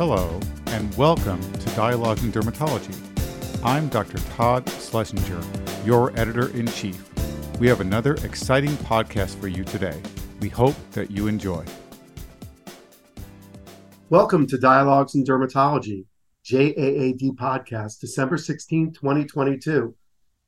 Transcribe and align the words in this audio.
Hello, 0.00 0.40
and 0.68 0.96
welcome 0.96 1.38
to 1.52 1.68
Dialogues 1.76 2.24
in 2.24 2.32
Dermatology. 2.32 2.96
I'm 3.62 3.90
Dr. 3.90 4.16
Todd 4.30 4.66
Schlesinger, 4.66 5.42
your 5.84 6.18
editor 6.18 6.48
in 6.56 6.68
chief. 6.68 7.06
We 7.60 7.68
have 7.68 7.82
another 7.82 8.14
exciting 8.24 8.70
podcast 8.78 9.38
for 9.38 9.48
you 9.48 9.62
today. 9.62 10.00
We 10.40 10.48
hope 10.48 10.74
that 10.92 11.10
you 11.10 11.26
enjoy. 11.26 11.66
Welcome 14.08 14.46
to 14.46 14.56
Dialogues 14.56 15.14
in 15.16 15.22
Dermatology, 15.22 16.06
JAAD 16.46 17.36
podcast, 17.36 18.00
December 18.00 18.38
16, 18.38 18.94
2022. 18.94 19.94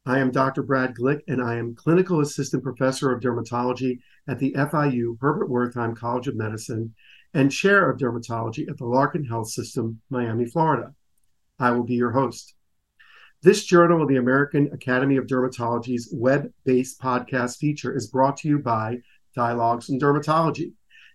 I 0.06 0.18
am 0.18 0.30
Dr. 0.30 0.62
Brad 0.62 0.94
Glick, 0.94 1.20
and 1.28 1.42
I 1.42 1.56
am 1.56 1.74
Clinical 1.74 2.20
Assistant 2.20 2.62
Professor 2.62 3.12
of 3.12 3.20
Dermatology 3.20 3.98
at 4.26 4.38
the 4.38 4.54
FIU 4.54 5.18
Herbert 5.20 5.50
Wertheim 5.50 5.94
College 5.94 6.26
of 6.26 6.36
Medicine 6.36 6.94
and 7.34 7.50
Chair 7.50 7.90
of 7.90 7.98
Dermatology 7.98 8.68
at 8.68 8.78
the 8.78 8.84
Larkin 8.84 9.24
Health 9.24 9.50
System, 9.50 10.00
Miami, 10.10 10.44
Florida. 10.44 10.94
I 11.58 11.70
will 11.70 11.84
be 11.84 11.94
your 11.94 12.10
host. 12.10 12.54
This 13.42 13.64
Journal 13.64 14.02
of 14.02 14.08
the 14.08 14.16
American 14.16 14.70
Academy 14.72 15.16
of 15.16 15.26
Dermatology's 15.26 16.08
web 16.12 16.52
based 16.64 17.00
podcast 17.00 17.56
feature 17.58 17.96
is 17.96 18.06
brought 18.06 18.36
to 18.38 18.48
you 18.48 18.58
by 18.58 18.98
Dialogues 19.34 19.88
in 19.88 19.98
Dermatology. 19.98 20.72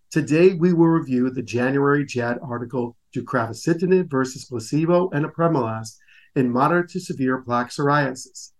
Today, 0.10 0.54
we 0.54 0.74
will 0.74 0.88
review 0.88 1.30
the 1.30 1.44
January 1.44 2.06
JAAD 2.06 2.40
article 2.42 2.98
Deucravacitinib 3.16 4.10
versus 4.10 4.46
placebo 4.46 5.10
and 5.12 5.26
apremilast 5.26 5.98
in 6.36 6.52
moderate 6.52 6.90
to 6.90 7.00
severe 7.00 7.42
plaque 7.42 7.70
psoriasis. 7.70 8.52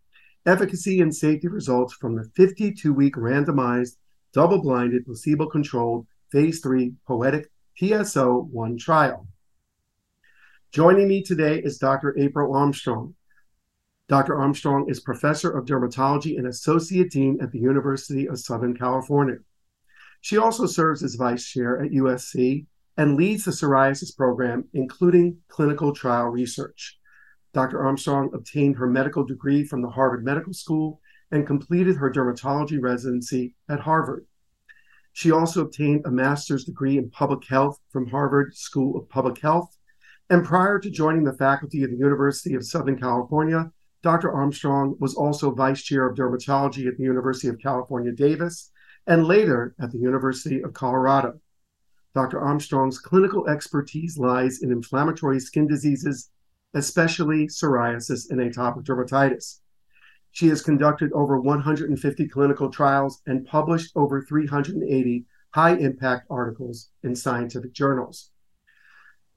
Efficacy 0.46 1.02
and 1.02 1.14
safety 1.14 1.48
results 1.48 1.94
from 1.94 2.16
the 2.16 2.30
52 2.36 2.94
week 2.94 3.16
randomized, 3.16 3.98
double 4.34 4.62
blinded, 4.62 5.06
placebo 5.06 5.48
controlled 5.48 6.08
phase 6.32 6.60
3 6.62 6.94
POETYK 7.08 7.46
PSO 7.82 8.48
1 8.50 8.78
trial. 8.78 9.28
Joining 10.72 11.08
me 11.08 11.24
today 11.24 11.60
is 11.60 11.78
Dr. 11.78 12.18
April 12.18 12.56
Armstrong. 12.56 13.16
Dr. 14.10 14.40
Armstrong 14.40 14.90
is 14.90 15.00
professor 15.00 15.50
of 15.50 15.66
dermatology 15.66 16.38
and 16.38 16.48
associate 16.48 17.12
dean 17.12 17.40
at 17.42 17.52
the 17.52 17.60
University 17.60 18.28
of 18.28 18.40
Southern 18.40 18.76
California. 18.76 19.38
She 20.22 20.38
also 20.38 20.66
serves 20.66 21.04
as 21.04 21.16
vice 21.16 21.46
chair 21.46 21.82
at 21.82 21.92
USC 21.92 22.66
and 22.98 23.16
leads 23.16 23.46
the 23.46 23.52
psoriasis 23.52 24.16
program, 24.16 24.66
including 24.74 25.38
clinical 25.48 25.94
trial 25.94 26.28
research. 26.28 27.00
Dr. 27.54 27.82
Armstrong 27.82 28.32
obtained 28.34 28.76
her 28.76 28.88
medical 28.88 29.24
degree 29.24 29.64
from 29.64 29.82
the 29.82 29.90
Harvard 29.90 30.26
Medical 30.26 30.54
School 30.54 31.00
and 31.32 31.48
completed 31.48 31.96
her 31.96 32.12
dermatology 32.12 32.82
residency 32.82 33.56
at 33.70 33.80
Harvard. 33.80 34.26
She 35.18 35.32
also 35.32 35.62
obtained 35.62 36.06
a 36.06 36.12
master's 36.12 36.64
degree 36.64 37.00
in 37.00 37.10
public 37.10 37.44
health 37.48 37.80
from 37.90 38.06
Harvard 38.06 38.56
School 38.56 38.96
of 38.96 39.10
Public 39.10 39.40
Health. 39.40 39.76
And 40.30 40.46
prior 40.46 40.78
to 40.78 40.92
joining 40.92 41.24
the 41.24 41.34
faculty 41.34 41.82
of 41.82 41.90
the 41.90 41.98
University 41.98 42.54
of 42.54 42.64
Southern 42.64 43.00
California, 43.00 43.72
Dr. 44.04 44.32
Armstrong 44.32 44.96
was 45.00 45.16
also 45.16 45.50
vice 45.50 45.82
chair 45.82 46.08
of 46.08 46.16
dermatology 46.16 46.88
at 46.88 46.98
the 46.98 47.04
University 47.04 47.48
of 47.48 47.58
California, 47.58 48.12
Davis, 48.12 48.70
and 49.08 49.26
later 49.26 49.74
at 49.82 49.92
the 49.92 49.98
University 49.98 50.62
of 50.62 50.74
Colorado. 50.74 51.42
Dr. 52.14 52.40
Armstrong's 52.40 53.00
clinical 53.00 53.50
expertise 53.50 54.20
lies 54.20 54.62
in 54.62 54.72
inflammatory 54.72 55.40
skin 55.40 55.66
diseases, 55.66 56.30
especially 56.76 57.48
psoriasis 57.48 58.30
and 58.30 58.40
atopic 58.40 58.84
dermatitis. 58.84 59.62
She 60.38 60.50
has 60.50 60.62
conducted 60.62 61.12
over 61.14 61.42
150 61.42 62.28
clinical 62.28 62.70
trials 62.70 63.24
and 63.26 63.44
published 63.44 63.92
over 63.96 64.22
380 64.22 65.26
high 65.56 65.76
impact 65.78 66.28
articles 66.30 66.92
in 67.02 67.16
scientific 67.16 67.74
journals. 67.74 68.30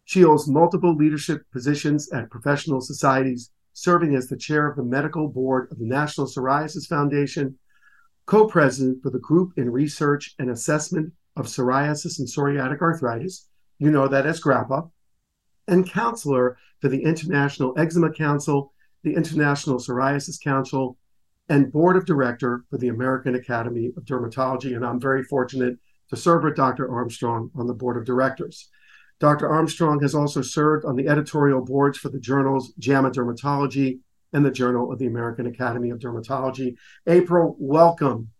She 0.05 0.21
holds 0.21 0.47
multiple 0.47 0.95
leadership 0.95 1.45
positions 1.53 2.12
at 2.12 2.28
professional 2.28 2.83
societies, 2.83 3.51
serving 3.73 4.15
as 4.15 4.28
the 4.28 4.37
chair 4.37 4.67
of 4.67 4.77
the 4.77 4.83
medical 4.83 5.28
board 5.28 5.69
of 5.71 5.78
the 5.78 5.87
National 5.87 6.27
Psoriasis 6.27 6.87
Foundation, 6.87 7.59
co 8.27 8.47
president 8.47 9.03
for 9.03 9.09
the 9.09 9.21
Group 9.21 9.55
in 9.56 9.71
Research 9.71 10.34
and 10.38 10.50
Assessment 10.50 11.15
of 11.34 11.47
Psoriasis 11.47 12.19
and 12.19 12.28
Psoriatic 12.28 12.82
Arthritis, 12.82 13.49
you 13.78 13.91
know 13.91 14.06
that 14.06 14.27
as 14.27 14.38
GRAPPA, 14.43 14.91
and 15.67 15.91
counselor 15.91 16.59
for 16.78 16.91
the 16.91 17.05
International 17.05 17.72
Eczema 17.78 18.12
Council 18.12 18.75
the 19.03 19.15
International 19.15 19.78
Psoriasis 19.78 20.43
Council, 20.43 20.97
and 21.49 21.72
board 21.72 21.97
of 21.97 22.06
director 22.06 22.65
for 22.71 22.78
the 22.78 22.88
American 22.88 23.34
Academy 23.34 23.91
of 23.97 24.05
Dermatology. 24.05 24.77
And 24.77 24.84
I'm 24.84 25.00
very 25.00 25.25
fortunate 25.25 25.78
to 26.11 26.16
serve 26.16 26.44
with 26.44 26.56
Dr. 26.56 26.91
Armstrong 26.91 27.50
on 27.56 27.66
the 27.66 27.75
board 27.75 27.97
of 27.97 28.05
directors. 28.05 28.69
Dr. 29.19 29.49
Armstrong 29.49 30.00
has 30.00 30.15
also 30.15 30.43
served 30.43 30.84
on 30.84 30.97
the 30.97 31.09
editorial 31.09 31.62
boards 31.62 31.99
for 31.99 32.09
the 32.09 32.21
journals 32.21 32.72
JAMA 32.78 33.11
Dermatology 33.11 33.99
and 34.33 34.44
the 34.44 34.50
Journal 34.50 34.93
of 34.93 34.99
the 34.99 35.06
American 35.06 35.47
Academy 35.47 35.91
of 35.91 35.99
Dermatology. 35.99 36.77
April, 37.06 37.56
welcome. 37.59 38.31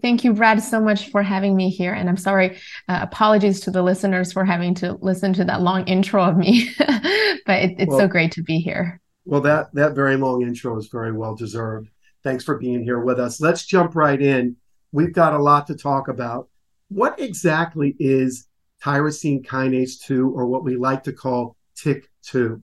Thank 0.00 0.22
you, 0.22 0.32
Brad, 0.32 0.62
so 0.62 0.80
much 0.80 1.10
for 1.10 1.22
having 1.22 1.56
me 1.56 1.70
here. 1.70 1.92
And 1.92 2.08
I'm 2.08 2.16
sorry, 2.16 2.58
uh, 2.88 3.00
apologies 3.02 3.60
to 3.60 3.70
the 3.70 3.82
listeners 3.82 4.32
for 4.32 4.44
having 4.44 4.74
to 4.76 4.96
listen 5.00 5.32
to 5.34 5.44
that 5.46 5.62
long 5.62 5.84
intro 5.88 6.22
of 6.22 6.36
me, 6.36 6.70
but 6.78 7.58
it, 7.58 7.74
it's 7.78 7.88
well, 7.88 7.98
so 7.98 8.08
great 8.08 8.32
to 8.32 8.42
be 8.42 8.58
here. 8.58 8.99
Well, 9.24 9.40
that 9.42 9.72
that 9.74 9.94
very 9.94 10.16
long 10.16 10.42
intro 10.42 10.76
is 10.78 10.88
very 10.88 11.12
well 11.12 11.34
deserved. 11.34 11.90
Thanks 12.22 12.44
for 12.44 12.58
being 12.58 12.82
here 12.82 13.00
with 13.00 13.18
us. 13.18 13.40
Let's 13.40 13.64
jump 13.64 13.94
right 13.94 14.20
in. 14.20 14.56
We've 14.92 15.12
got 15.12 15.34
a 15.34 15.42
lot 15.42 15.66
to 15.68 15.74
talk 15.74 16.08
about. 16.08 16.48
What 16.88 17.20
exactly 17.20 17.94
is 17.98 18.48
tyrosine 18.82 19.44
kinase 19.44 20.00
2 20.02 20.30
or 20.30 20.46
what 20.46 20.64
we 20.64 20.76
like 20.76 21.04
to 21.04 21.12
call 21.12 21.56
TYK2? 21.76 22.62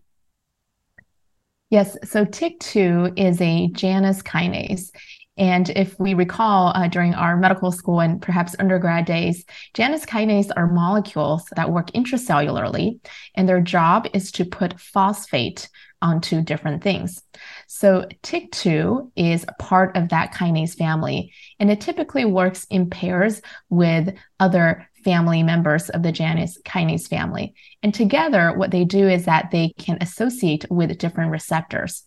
Yes, 1.69 1.97
so 2.03 2.25
TYK2 2.25 3.17
is 3.17 3.41
a 3.41 3.67
Janus 3.71 4.21
kinase. 4.21 4.89
And 5.37 5.69
if 5.69 5.99
we 5.99 6.13
recall 6.13 6.71
uh, 6.75 6.87
during 6.87 7.13
our 7.13 7.37
medical 7.37 7.71
school 7.71 7.99
and 7.99 8.21
perhaps 8.21 8.55
undergrad 8.57 9.05
days, 9.05 9.45
Janus 9.73 10.05
kinase 10.05 10.49
are 10.57 10.71
molecules 10.71 11.43
that 11.55 11.71
work 11.71 11.91
intracellularly, 11.91 12.99
and 13.35 13.47
their 13.47 13.61
job 13.61 14.07
is 14.13 14.31
to 14.33 14.45
put 14.45 14.79
phosphate 14.79 15.69
onto 16.01 16.41
different 16.41 16.83
things. 16.83 17.23
So 17.67 18.07
TYK2 18.23 19.11
is 19.15 19.45
part 19.59 19.95
of 19.97 20.09
that 20.09 20.33
kinase 20.33 20.75
family, 20.75 21.33
and 21.59 21.71
it 21.71 21.81
typically 21.81 22.25
works 22.25 22.65
in 22.69 22.89
pairs 22.89 23.41
with 23.69 24.13
other 24.39 24.87
family 25.03 25.41
members 25.41 25.89
of 25.89 26.03
the 26.03 26.11
Janus 26.11 26.59
kinase 26.65 27.07
family. 27.07 27.53
And 27.81 27.93
together, 27.93 28.53
what 28.53 28.71
they 28.71 28.83
do 28.83 29.07
is 29.07 29.25
that 29.25 29.51
they 29.51 29.73
can 29.77 29.97
associate 30.01 30.65
with 30.69 30.97
different 30.97 31.31
receptors. 31.31 32.03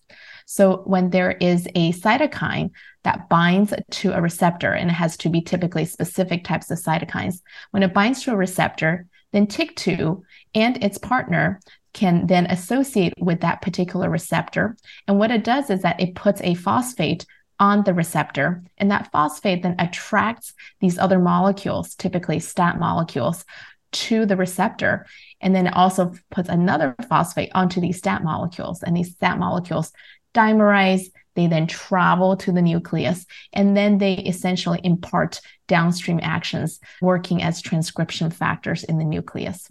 So 0.46 0.82
when 0.84 1.10
there 1.10 1.30
is 1.30 1.66
a 1.74 1.92
cytokine 1.92 2.70
that 3.04 3.28
binds 3.28 3.72
to 3.90 4.12
a 4.12 4.20
receptor, 4.20 4.72
and 4.72 4.90
it 4.90 4.94
has 4.94 5.16
to 5.18 5.28
be 5.28 5.40
typically 5.40 5.84
specific 5.84 6.44
types 6.44 6.70
of 6.70 6.78
cytokines, 6.78 7.40
when 7.70 7.82
it 7.82 7.94
binds 7.94 8.22
to 8.24 8.32
a 8.32 8.36
receptor, 8.36 9.06
then 9.32 9.46
TYK2 9.46 10.20
and 10.54 10.82
its 10.82 10.98
partner 10.98 11.60
can 11.92 12.26
then 12.26 12.46
associate 12.46 13.14
with 13.18 13.40
that 13.40 13.62
particular 13.62 14.08
receptor. 14.08 14.76
And 15.08 15.18
what 15.18 15.30
it 15.30 15.44
does 15.44 15.70
is 15.70 15.82
that 15.82 16.00
it 16.00 16.14
puts 16.14 16.40
a 16.42 16.54
phosphate 16.54 17.26
on 17.58 17.84
the 17.84 17.92
receptor, 17.92 18.62
and 18.78 18.90
that 18.90 19.12
phosphate 19.12 19.62
then 19.62 19.76
attracts 19.78 20.54
these 20.80 20.98
other 20.98 21.18
molecules, 21.18 21.94
typically 21.94 22.40
STAT 22.40 22.78
molecules, 22.78 23.44
to 23.92 24.24
the 24.24 24.36
receptor. 24.36 25.04
And 25.40 25.54
then 25.54 25.66
it 25.66 25.74
also 25.76 26.14
puts 26.30 26.48
another 26.48 26.94
phosphate 27.08 27.50
onto 27.54 27.80
these 27.80 27.98
STAT 27.98 28.24
molecules, 28.24 28.82
and 28.82 28.96
these 28.96 29.12
STAT 29.12 29.38
molecules 29.38 29.92
dimerize. 30.32 31.10
They 31.36 31.46
then 31.46 31.66
travel 31.66 32.36
to 32.38 32.50
the 32.50 32.62
nucleus, 32.62 33.26
and 33.52 33.76
then 33.76 33.98
they 33.98 34.14
essentially 34.14 34.80
impart 34.82 35.40
downstream 35.68 36.18
actions 36.22 36.80
working 37.00 37.42
as 37.42 37.60
transcription 37.60 38.30
factors 38.30 38.84
in 38.84 38.98
the 38.98 39.04
nucleus. 39.04 39.70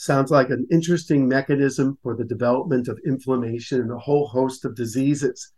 Sounds 0.00 0.30
like 0.30 0.50
an 0.50 0.64
interesting 0.70 1.26
mechanism 1.26 1.98
for 2.04 2.14
the 2.14 2.24
development 2.24 2.86
of 2.86 3.00
inflammation 3.04 3.80
and 3.80 3.90
a 3.90 3.98
whole 3.98 4.28
host 4.28 4.64
of 4.64 4.76
diseases. 4.76 5.52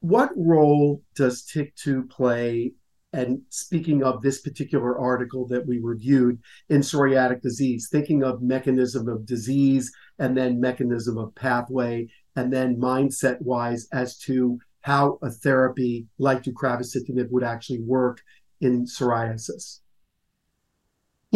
What 0.00 0.30
role 0.36 1.02
does 1.14 1.44
TYK2 1.44 2.10
play? 2.10 2.72
And 3.12 3.42
speaking 3.50 4.02
of 4.02 4.20
this 4.20 4.40
particular 4.40 4.98
article 4.98 5.46
that 5.46 5.64
we 5.64 5.78
reviewed 5.78 6.40
in 6.70 6.80
psoriatic 6.80 7.40
disease, 7.40 7.88
thinking 7.88 8.24
of 8.24 8.42
mechanism 8.42 9.08
of 9.08 9.24
disease 9.24 9.92
and 10.18 10.36
then 10.36 10.60
mechanism 10.60 11.16
of 11.16 11.32
pathway, 11.36 12.08
and 12.34 12.52
then 12.52 12.80
mindset 12.80 13.40
wise 13.40 13.86
as 13.92 14.18
to 14.18 14.58
how 14.80 15.20
a 15.22 15.30
therapy 15.30 16.08
like 16.18 16.42
deucravacitinib 16.42 17.30
would 17.30 17.44
actually 17.44 17.80
work 17.80 18.20
in 18.60 18.86
psoriasis. 18.86 19.82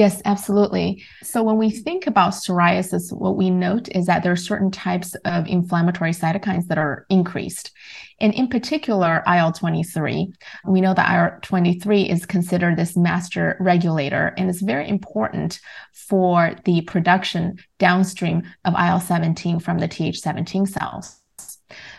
Yes, 0.01 0.23
absolutely. 0.25 1.05
So 1.23 1.43
when 1.43 1.59
we 1.59 1.71
think 1.71 2.07
about 2.07 2.33
psoriasis, 2.33 3.13
what 3.13 3.37
we 3.37 3.51
note 3.51 3.91
is 3.91 4.07
that 4.07 4.23
there 4.23 4.33
are 4.33 4.47
certain 4.51 4.71
types 4.71 5.15
of 5.27 5.47
inflammatory 5.47 6.13
cytokines 6.13 6.69
that 6.69 6.79
are 6.79 7.05
increased. 7.11 7.71
And 8.19 8.33
in 8.33 8.49
particular, 8.49 9.23
IL 9.27 9.53
23. 9.53 10.33
We 10.65 10.81
know 10.81 10.95
that 10.95 11.35
IL 11.35 11.41
23 11.43 12.09
is 12.09 12.25
considered 12.25 12.79
this 12.79 12.97
master 12.97 13.59
regulator 13.61 14.33
and 14.39 14.49
it's 14.49 14.63
very 14.63 14.89
important 14.89 15.61
for 15.93 16.57
the 16.65 16.81
production 16.81 17.59
downstream 17.79 18.45
of 18.65 18.73
IL 18.79 19.01
17 19.01 19.61
from 19.61 19.81
the 19.81 19.89
Th17 19.89 20.67
cells. 20.67 21.21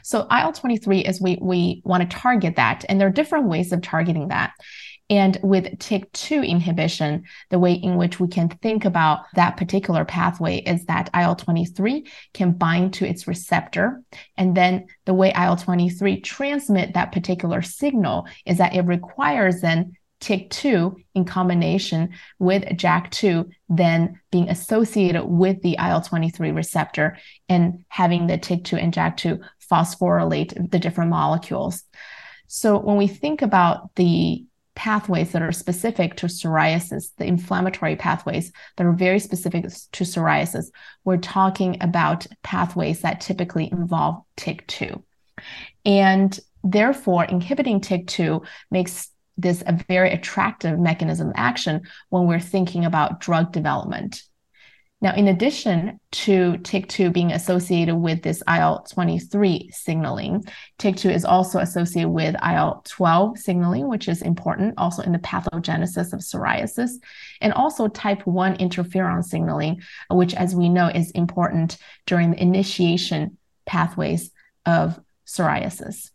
So 0.02 0.28
IL 0.32 0.54
23 0.54 1.02
is 1.02 1.22
we, 1.22 1.38
we 1.40 1.84
want 1.86 2.02
to 2.10 2.18
target 2.18 2.56
that. 2.56 2.84
And 2.90 3.00
there 3.00 3.08
are 3.08 3.12
different 3.12 3.48
ways 3.48 3.72
of 3.72 3.84
targeting 3.84 4.30
that. 4.30 4.54
And 5.12 5.38
with 5.44 5.66
TYK2 5.66 6.48
inhibition, 6.48 7.26
the 7.50 7.60
way 7.60 7.74
in 7.74 7.98
which 7.98 8.22
we 8.22 8.30
can 8.30 8.48
think 8.48 8.86
about 8.86 9.26
that 9.36 9.58
particular 9.58 10.06
pathway 10.06 10.60
is 10.60 10.86
that 10.86 11.10
IL 11.14 11.36
23 11.36 12.08
can 12.34 12.54
bind 12.54 12.94
to 12.94 13.06
its 13.06 13.28
receptor. 13.28 14.02
And 14.38 14.56
then 14.56 14.88
the 15.06 15.14
way 15.14 15.34
IL 15.38 15.58
23 15.58 16.22
transmit 16.22 16.94
that 16.94 17.12
particular 17.12 17.62
signal 17.62 18.26
is 18.46 18.58
that 18.60 18.74
it 18.74 18.84
requires 18.84 19.60
then 19.60 19.98
TYK2 20.22 20.96
in 21.14 21.26
combination 21.26 22.12
with 22.40 22.64
JAK2 22.64 23.52
then 23.68 24.22
being 24.32 24.48
associated 24.48 25.26
with 25.26 25.62
the 25.62 25.76
IL 25.78 26.00
23 26.00 26.52
receptor 26.52 27.18
and 27.50 27.84
having 27.90 28.28
the 28.28 28.38
TYK2 28.38 28.82
and 28.82 28.94
JAK2 28.94 29.42
phosphorylate 29.70 30.72
the 30.72 30.80
different 30.80 31.10
molecules. 31.10 31.84
So 32.48 32.78
when 32.78 32.96
we 32.96 33.08
think 33.08 33.42
about 33.42 33.94
the 33.96 34.46
pathways 34.82 35.32
that 35.32 35.44
are 35.44 35.52
specific 35.52 36.16
to 36.16 36.26
psoriasis, 36.26 37.12
the 37.18 37.26
inflammatory 37.26 37.96
pathways 37.96 38.52
that 38.78 38.88
are 38.88 38.94
very 38.94 39.20
specific 39.20 39.62
to 39.92 40.04
psoriasis, 40.04 40.72
we're 41.04 41.18
talking 41.18 41.78
about 41.82 42.26
pathways 42.42 43.02
that 43.02 43.22
typically 43.22 43.72
involve 43.72 44.24
TYK2. 44.38 45.04
And 45.86 46.40
therefore, 46.64 47.26
inhibiting 47.26 47.80
TYK2 47.80 48.44
makes 48.72 49.12
this 49.38 49.62
a 49.68 49.80
very 49.88 50.14
attractive 50.14 50.80
mechanism 50.80 51.28
of 51.28 51.34
action 51.38 51.82
when 52.10 52.26
we're 52.26 52.40
thinking 52.40 52.84
about 52.84 53.20
drug 53.20 53.52
development. 53.52 54.24
Now, 55.04 55.16
in 55.16 55.28
addition 55.30 56.00
to 56.12 56.54
TYK2 56.60 57.12
being 57.12 57.32
associated 57.32 57.96
with 57.96 58.22
this 58.22 58.44
IL 58.48 58.86
23 58.92 59.72
signaling, 59.72 60.44
TYK2 60.78 61.12
is 61.12 61.26
also 61.26 61.58
associated 61.58 62.10
with 62.10 62.36
IL 62.48 62.84
12 62.86 63.40
signaling, 63.40 63.88
which 63.90 64.08
is 64.08 64.22
important 64.22 64.76
also 64.78 65.02
in 65.02 65.12
the 65.12 65.18
pathogenesis 65.18 66.14
of 66.14 66.20
psoriasis, 66.20 66.92
and 67.42 67.52
also 67.54 67.88
type 67.88 68.28
1 68.28 68.58
interferon 68.58 69.24
signaling, 69.24 69.82
which, 70.12 70.36
as 70.36 70.56
we 70.56 70.70
know, 70.70 70.88
is 70.88 71.10
important 71.12 71.78
during 72.06 72.30
the 72.30 72.42
initiation 72.42 73.38
pathways 73.66 74.30
of 74.68 75.00
psoriasis. 75.26 76.12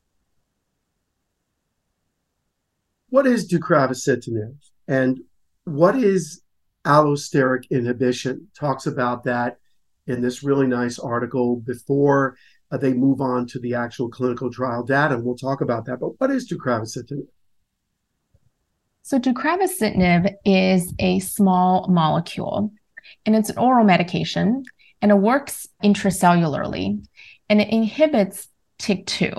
What 3.09 3.27
is 3.27 3.51
deucravacitinib 3.51 4.55
and 4.87 5.21
what 5.65 5.97
is 5.97 6.43
allosteric 6.87 7.69
inhibition. 7.71 8.49
Talks 8.59 8.87
about 8.87 9.25
that 9.25 9.59
in 10.07 10.23
this 10.23 10.43
really 10.43 10.67
nice 10.67 10.99
article 10.99 11.57
before 11.57 12.37
uh, 12.71 12.77
they 12.77 12.93
move 12.93 13.21
on 13.21 13.47
to 13.49 13.59
the 13.59 13.75
actual 13.75 14.09
clinical 14.09 14.51
trial 14.51 14.83
data. 14.83 15.15
And 15.15 15.25
we'll 15.25 15.37
talk 15.37 15.61
about 15.61 15.85
that. 15.87 16.01
But 16.01 16.19
what 16.21 16.31
is 16.31 16.51
deucravacitinib? 16.51 17.27
So, 19.03 19.21
deucravacitinib 19.21 20.35
is 20.45 20.93
a 20.99 21.21
small 21.21 21.87
molecule 21.89 22.73
and 23.25 23.37
it's 23.37 23.51
an 23.51 23.59
oral 23.59 23.85
medication 23.85 24.65
and 25.01 25.13
it 25.13 25.17
works 25.17 25.69
intracellularly 25.85 27.07
and 27.49 27.61
it 27.61 27.69
inhibits 27.69 28.49
TYK2. 28.81 29.37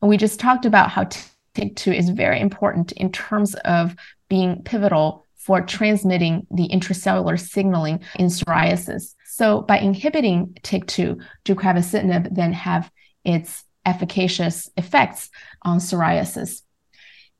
And 0.00 0.08
we 0.08 0.16
just 0.16 0.40
talked 0.40 0.64
about 0.64 0.90
how 0.90 1.04
TYK2 1.04 1.94
is 1.94 2.08
very 2.08 2.40
important 2.40 2.92
in 2.92 3.12
terms 3.12 3.54
of 3.66 3.94
being 4.28 4.62
pivotal 4.62 5.26
for 5.44 5.60
transmitting 5.60 6.46
the 6.50 6.68
intracellular 6.68 7.38
signaling 7.38 8.00
in 8.18 8.26
psoriasis. 8.26 9.14
So 9.26 9.62
by 9.62 9.78
inhibiting 9.78 10.56
TYK2, 10.62 11.20
deucravacitinib 11.44 12.34
then 12.34 12.52
have 12.52 12.90
its 13.24 13.64
efficacious 13.84 14.70
effects 14.76 15.30
on 15.62 15.78
psoriasis. 15.78 16.62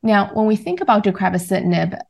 Now, 0.02 0.30
when 0.34 0.46
we 0.46 0.56
think 0.56 0.80
about 0.80 1.04
deucravacitinib, 1.04 2.00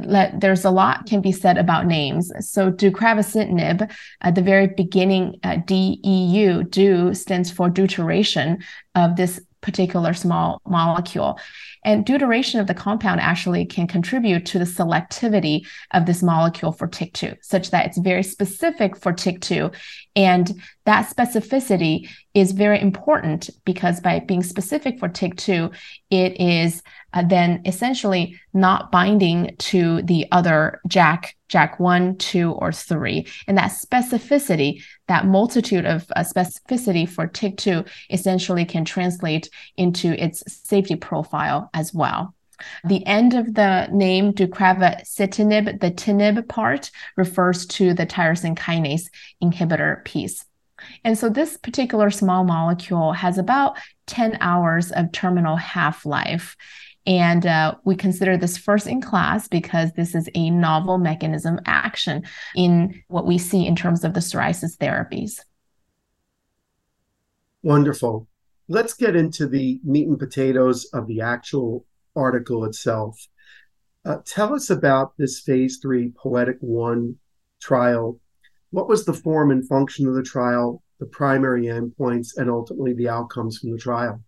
let, 0.00 0.40
there's 0.40 0.64
a 0.64 0.70
lot 0.70 1.06
can 1.06 1.20
be 1.20 1.32
said 1.32 1.58
about 1.58 1.86
names. 1.86 2.30
So 2.48 2.70
deucravacitinib, 2.70 3.90
at 4.20 4.34
the 4.36 4.42
very 4.42 4.68
beginning, 4.68 5.40
uh, 5.42 5.56
DEU 5.66 7.12
stands 7.12 7.50
for 7.50 7.68
deuteration 7.68 8.62
of 8.94 9.16
this 9.16 9.40
particular 9.60 10.14
small 10.14 10.60
molecule. 10.66 11.38
And 11.84 12.04
deuteration 12.04 12.60
of 12.60 12.66
the 12.66 12.74
compound 12.74 13.20
actually 13.20 13.64
can 13.64 13.86
contribute 13.86 14.46
to 14.46 14.58
the 14.58 14.64
selectivity 14.64 15.66
of 15.92 16.06
this 16.06 16.22
molecule 16.22 16.72
for 16.72 16.86
TYK2, 16.88 17.36
such 17.42 17.70
that 17.70 17.86
it's 17.86 17.98
very 17.98 18.22
specific 18.22 18.96
for 18.96 19.12
TYK2. 19.12 19.74
And 20.16 20.60
that 20.84 21.08
specificity 21.08 22.08
is 22.34 22.52
very 22.52 22.80
important 22.80 23.50
because 23.64 24.00
by 24.00 24.20
being 24.20 24.42
specific 24.42 24.98
for 24.98 25.08
TYK2, 25.08 25.74
it 26.10 26.40
is 26.40 26.82
uh, 27.12 27.24
then 27.26 27.62
essentially 27.64 28.38
not 28.52 28.92
binding 28.92 29.56
to 29.58 30.02
the 30.02 30.26
other 30.30 30.80
JAK 30.86 31.34
JAK 31.50 31.80
1 31.80 32.16
2, 32.16 32.52
or 32.52 32.72
3. 32.72 33.26
And 33.46 33.58
that 33.58 33.72
specificity, 33.72 34.82
that 35.08 35.26
multitude 35.26 35.84
of 35.84 36.06
uh, 36.14 36.20
specificity 36.20 37.08
for 37.08 37.26
TYK2 37.26 37.86
essentially 38.10 38.64
can 38.64 38.84
translate 38.84 39.50
into 39.76 40.12
its 40.22 40.42
safety 40.46 40.94
profile 40.94 41.68
as 41.74 41.92
well. 41.94 42.34
The 42.84 43.04
end 43.06 43.34
of 43.34 43.54
the 43.54 43.88
name 43.90 44.32
deucravacitinib, 44.32 45.80
the 45.80 45.90
tinib 45.90 46.48
part, 46.48 46.90
refers 47.16 47.66
to 47.66 47.94
the 47.94 48.06
tyrosine 48.06 48.56
kinase 48.56 49.08
inhibitor 49.42 50.04
piece. 50.04 50.44
And 51.04 51.18
so 51.18 51.28
this 51.28 51.56
particular 51.56 52.10
small 52.10 52.44
molecule 52.44 53.12
has 53.12 53.38
about 53.38 53.78
10 54.06 54.38
hours 54.40 54.92
of 54.92 55.12
terminal 55.12 55.56
half 55.56 56.06
life. 56.06 56.56
And 57.06 57.46
uh, 57.46 57.76
we 57.84 57.96
consider 57.96 58.36
this 58.36 58.58
first 58.58 58.86
in 58.86 59.00
class 59.00 59.48
because 59.48 59.92
this 59.92 60.14
is 60.14 60.28
a 60.34 60.50
novel 60.50 60.98
mechanism 60.98 61.58
action 61.64 62.24
in 62.54 63.02
what 63.08 63.26
we 63.26 63.38
see 63.38 63.66
in 63.66 63.74
terms 63.74 64.04
of 64.04 64.14
the 64.14 64.20
psoriasis 64.20 64.76
therapies. 64.76 65.40
Wonderful. 67.62 68.26
Let's 68.72 68.94
get 68.94 69.16
into 69.16 69.48
the 69.48 69.80
meat 69.82 70.06
and 70.06 70.16
potatoes 70.16 70.84
of 70.92 71.08
the 71.08 71.22
actual 71.22 71.84
article 72.14 72.64
itself. 72.64 73.26
Uh, 74.04 74.18
tell 74.24 74.54
us 74.54 74.70
about 74.70 75.14
this 75.18 75.40
phase 75.40 75.80
three 75.82 76.12
POETYK 76.12 76.58
One 76.60 77.16
trial. 77.60 78.20
What 78.70 78.86
was 78.86 79.04
the 79.04 79.12
form 79.12 79.50
and 79.50 79.66
function 79.66 80.06
of 80.06 80.14
the 80.14 80.22
trial, 80.22 80.84
the 81.00 81.06
primary 81.06 81.64
endpoints, 81.64 82.36
and 82.36 82.48
ultimately 82.48 82.92
the 82.92 83.08
outcomes 83.08 83.58
from 83.58 83.72
the 83.72 83.76
trial? 83.76 84.22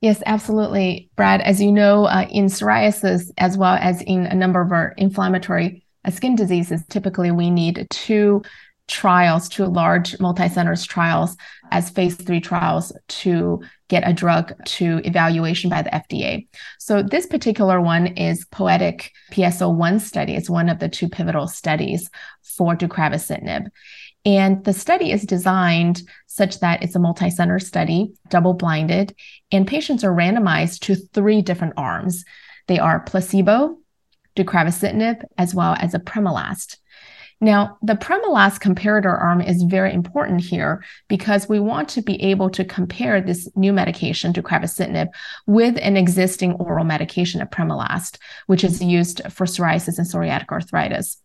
Yes, 0.00 0.22
absolutely. 0.24 1.10
Brad, 1.16 1.40
as 1.40 1.60
you 1.60 1.72
know, 1.72 2.04
uh, 2.04 2.28
in 2.30 2.46
psoriasis, 2.46 3.32
as 3.36 3.58
well 3.58 3.78
as 3.80 4.00
in 4.02 4.26
a 4.26 4.34
number 4.36 4.60
of 4.60 4.70
our 4.70 4.94
inflammatory 4.96 5.84
uh, 6.04 6.12
skin 6.12 6.36
diseases, 6.36 6.86
typically 6.88 7.32
we 7.32 7.50
need 7.50 7.88
two 7.90 8.42
trials, 8.90 9.48
two 9.48 9.64
large 9.64 10.18
multi-centers 10.20 10.84
trials 10.84 11.36
as 11.70 11.90
phase 11.90 12.16
three 12.16 12.40
trials 12.40 12.92
to 13.08 13.62
get 13.88 14.06
a 14.06 14.12
drug 14.12 14.52
to 14.64 15.00
evaluation 15.04 15.70
by 15.70 15.82
the 15.82 15.90
FDA. 15.90 16.48
So 16.78 17.02
this 17.02 17.26
particular 17.26 17.80
one 17.80 18.08
is 18.08 18.44
POETYK 18.46 19.10
PSO1 19.30 20.00
study. 20.00 20.34
It's 20.34 20.50
one 20.50 20.68
of 20.68 20.80
the 20.80 20.88
two 20.88 21.08
pivotal 21.08 21.46
studies 21.46 22.10
for 22.42 22.74
deucravacitinib. 22.74 23.68
And 24.24 24.64
the 24.64 24.72
study 24.72 25.12
is 25.12 25.22
designed 25.22 26.02
such 26.26 26.60
that 26.60 26.82
it's 26.82 26.96
a 26.96 27.00
multi 27.00 27.30
center 27.30 27.58
study, 27.58 28.12
double 28.28 28.54
blinded, 28.54 29.14
and 29.50 29.66
patients 29.66 30.04
are 30.04 30.14
randomized 30.14 30.80
to 30.80 30.96
three 30.96 31.40
different 31.40 31.74
arms. 31.76 32.24
They 32.66 32.78
are 32.78 33.00
placebo, 33.00 33.78
deucravacitinib, 34.36 35.24
as 35.38 35.54
well 35.54 35.74
as 35.78 35.94
a 35.94 36.00
apremilast. 36.00 36.76
Now, 37.40 37.78
the 37.82 37.94
apremilast 37.94 38.60
comparator 38.60 39.18
arm 39.18 39.40
is 39.40 39.62
very 39.62 39.94
important 39.94 40.42
here 40.42 40.84
because 41.08 41.48
we 41.48 41.58
want 41.58 41.88
to 41.90 42.02
be 42.02 42.22
able 42.22 42.50
to 42.50 42.64
compare 42.64 43.20
this 43.20 43.48
new 43.56 43.72
medication, 43.72 44.32
deucravacitinib, 44.32 45.08
with 45.46 45.78
an 45.80 45.96
existing 45.96 46.52
oral 46.54 46.84
medication, 46.84 47.40
apremilast, 47.40 48.18
which 48.46 48.62
is 48.62 48.82
used 48.82 49.22
for 49.30 49.46
psoriasis 49.46 49.96
and 49.96 50.06
psoriatic 50.06 50.48
arthritis. 50.50 51.20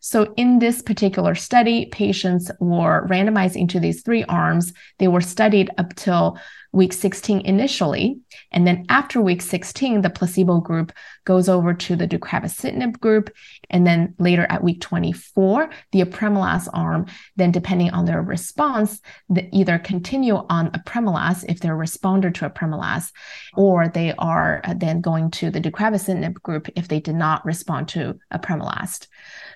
So, 0.00 0.32
in 0.36 0.58
this 0.58 0.82
particular 0.82 1.34
study, 1.34 1.86
patients 1.86 2.50
were 2.60 3.06
randomized 3.08 3.56
into 3.56 3.80
these 3.80 4.02
three 4.02 4.24
arms. 4.24 4.72
They 4.98 5.08
were 5.08 5.20
studied 5.20 5.70
up 5.78 5.94
till 5.94 6.38
week 6.72 6.92
16 6.92 7.40
initially. 7.40 8.20
And 8.52 8.66
then 8.66 8.84
after 8.88 9.20
week 9.20 9.40
16, 9.40 10.02
the 10.02 10.10
placebo 10.10 10.60
group 10.60 10.92
goes 11.24 11.48
over 11.48 11.72
to 11.72 11.96
the 11.96 12.06
deucravacitinib 12.06 13.00
group. 13.00 13.30
And 13.70 13.86
then 13.86 14.14
later 14.18 14.46
at 14.48 14.62
week 14.62 14.80
24, 14.80 15.70
the 15.92 16.02
apremilast 16.02 16.68
arm, 16.72 17.06
then 17.36 17.52
depending 17.52 17.90
on 17.90 18.04
their 18.04 18.20
response, 18.20 19.00
they 19.30 19.48
either 19.52 19.78
continue 19.78 20.36
on 20.48 20.70
apremilast 20.72 21.46
if 21.48 21.60
they're 21.60 21.76
responder 21.76 22.32
to 22.34 22.48
apremilast, 22.48 23.12
or 23.56 23.88
they 23.88 24.12
are 24.18 24.60
uh, 24.64 24.74
then 24.74 25.00
going 25.00 25.30
to 25.30 25.50
the 25.50 25.60
deucravacitinib 25.60 26.34
group 26.42 26.68
if 26.76 26.88
they 26.88 27.00
did 27.00 27.14
not 27.14 27.44
respond 27.46 27.88
to 27.88 28.18
apremilast. 28.32 29.06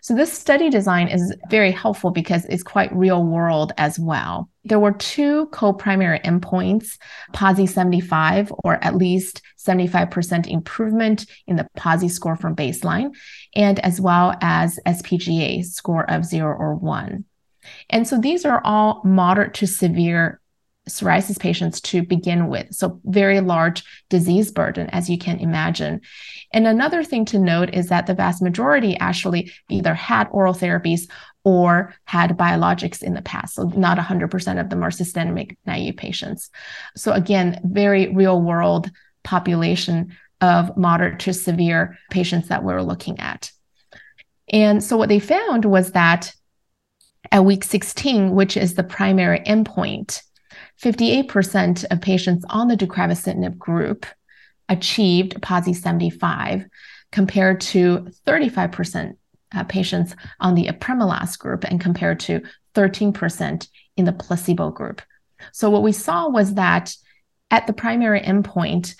So 0.03 0.17
this 0.17 0.33
study 0.33 0.69
design 0.69 1.07
is 1.07 1.33
very 1.49 1.71
helpful 1.71 2.11
because 2.11 2.45
it's 2.47 2.65
quite 2.65 2.93
real 2.93 3.23
world 3.23 3.73
as 3.79 4.01
well. 4.01 4.51
There 4.65 4.81
were 4.81 4.91
two 4.91 5.47
co-primary 5.53 6.19
endpoints, 6.19 6.99
PASI 7.33 7.69
75 7.69 8.53
or 8.65 8.83
at 8.83 8.97
least 8.97 9.43
75% 9.65 10.49
improvement 10.49 11.27
in 11.47 11.55
the 11.55 11.69
PASI 11.77 12.09
score 12.09 12.35
from 12.35 12.57
baseline, 12.57 13.15
and 13.55 13.79
as 13.79 14.01
well 14.01 14.35
as 14.41 14.81
SPGA 14.85 15.65
score 15.65 16.11
of 16.11 16.25
zero 16.25 16.53
or 16.59 16.75
one. 16.75 17.25
And 17.89 18.09
so 18.09 18.19
these 18.19 18.45
are 18.45 18.61
all 18.65 19.03
moderate 19.05 19.55
to 19.55 19.69
severe 19.69 20.41
psoriasis 20.89 21.39
patients 21.39 21.81
to 21.81 22.03
begin 22.03 22.49
with. 22.49 22.75
So, 22.75 23.01
very 23.05 23.41
large 23.41 23.85
disease 24.09 24.51
burden, 24.51 24.89
as 24.91 25.09
you 25.09 25.17
can 25.17 25.39
imagine. 25.39 26.01
And 26.53 26.67
another 26.67 27.05
thing 27.05 27.25
to 27.27 27.39
note 27.39 27.73
is 27.73 27.89
that 27.89 28.07
the 28.07 28.15
vast 28.15 28.43
majority 28.43 28.97
actually 28.99 29.53
either 29.69 29.95
had 29.95 30.29
oral 30.33 30.55
therapies 30.55 31.09
or 31.45 31.95
had 32.05 32.37
biologics 32.37 33.03
in 33.03 33.15
the 33.15 33.23
past. 33.23 33.55
So, 33.55 33.65
not 33.65 33.99
100% 33.99 34.61
of 34.61 34.71
them 34.71 34.83
are 34.83 34.91
systemic 34.91 35.57
naive 35.67 35.97
patients. 35.97 36.51
So, 36.97 37.13
again, 37.13 37.61
very 37.65 38.13
real 38.13 38.41
world 38.41 38.91
population 39.23 40.17
of 40.41 40.77
moderate 40.77 41.21
to 41.21 41.33
severe 41.33 41.97
patients 42.11 42.49
that 42.49 42.65
we 42.65 42.73
we're 42.75 42.83
looking 42.83 43.21
at. 43.21 43.53
And 44.49 44.83
so, 44.83 44.97
what 44.97 45.09
they 45.09 45.21
found 45.21 45.65
was 45.65 45.93
that 45.93 46.35
at 47.31 47.45
week 47.45 47.63
16, 47.63 48.33
which 48.33 48.57
is 48.57 48.75
the 48.75 48.83
primary 48.83 49.39
endpoint, 49.41 50.23
58% 50.83 51.85
of 51.91 52.01
patients 52.01 52.45
on 52.49 52.69
the 52.69 52.77
deucravacitinib 52.77 53.57
group 53.57 54.05
achieved 54.69 55.41
PASI 55.41 55.75
75 55.75 56.67
compared 57.13 57.61
to 57.61 58.09
35% 58.27 59.17
uh, 59.55 59.65
patients 59.65 60.17
on 60.41 60.55
the 60.55 60.67
apremilast 60.67 61.39
group 61.39 61.65
and 61.65 61.81
compared 61.81 62.19
to 62.21 62.41
13% 62.75 63.69
in 63.97 64.05
the 64.05 64.13
placebo 64.13 64.71
group. 64.71 65.03
So 65.53 65.71
what 65.71 65.83
we 65.83 65.93
saw 65.93 66.29
was 66.29 66.55
that 66.55 66.95
at 67.51 67.67
the 67.67 67.73
primary 67.73 68.21
endpoint, 68.21 68.95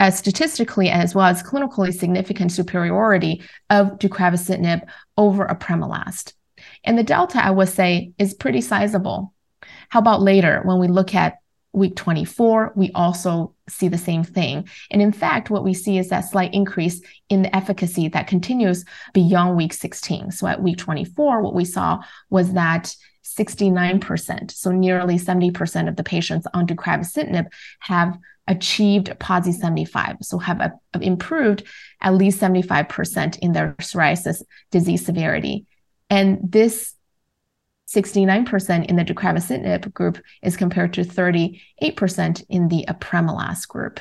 as 0.00 0.16
statistically 0.16 0.88
as 0.88 1.14
well 1.14 1.26
as 1.26 1.42
clinically 1.42 1.92
significant 1.92 2.52
superiority 2.52 3.42
of 3.68 3.98
deucravacitinib 3.98 4.88
over 5.16 5.46
apremilast. 5.46 6.32
And 6.84 6.96
the 6.96 7.02
delta, 7.02 7.44
I 7.44 7.50
would 7.50 7.68
say, 7.68 8.12
is 8.18 8.34
pretty 8.34 8.60
sizable. 8.60 9.34
How 9.88 10.00
about 10.00 10.22
later 10.22 10.60
when 10.64 10.78
we 10.78 10.88
look 10.88 11.14
at 11.14 11.38
week 11.72 11.96
24, 11.96 12.72
we 12.74 12.90
also 12.94 13.54
see 13.68 13.88
the 13.88 13.98
same 13.98 14.24
thing. 14.24 14.68
And 14.90 15.02
in 15.02 15.12
fact, 15.12 15.50
what 15.50 15.64
we 15.64 15.74
see 15.74 15.98
is 15.98 16.08
that 16.08 16.22
slight 16.22 16.54
increase 16.54 17.00
in 17.28 17.42
the 17.42 17.54
efficacy 17.54 18.08
that 18.08 18.26
continues 18.26 18.84
beyond 19.12 19.56
week 19.56 19.72
16. 19.72 20.32
So 20.32 20.46
at 20.46 20.62
week 20.62 20.78
24, 20.78 21.42
what 21.42 21.54
we 21.54 21.64
saw 21.64 22.00
was 22.30 22.54
that 22.54 22.94
69%, 23.24 24.50
so 24.50 24.72
nearly 24.72 25.16
70% 25.18 25.88
of 25.88 25.96
the 25.96 26.02
patients 26.02 26.46
on 26.54 26.66
deucravacitinib 26.66 27.46
have 27.80 28.18
achieved 28.48 29.16
PASI 29.18 29.52
75, 29.52 30.16
so 30.22 30.38
have 30.38 30.60
a, 30.60 30.72
improved 31.00 31.62
at 32.00 32.14
least 32.14 32.40
75% 32.40 33.38
in 33.40 33.52
their 33.52 33.74
psoriasis 33.78 34.42
disease 34.70 35.04
severity. 35.04 35.66
And 36.08 36.38
this 36.42 36.94
69% 37.88 38.86
in 38.86 38.96
the 38.96 39.04
deucravacitinib 39.04 39.92
group 39.94 40.18
is 40.42 40.56
compared 40.56 40.92
to 40.92 41.02
38% 41.02 42.44
in 42.48 42.68
the 42.68 42.84
apremilast 42.88 43.68
group. 43.68 44.00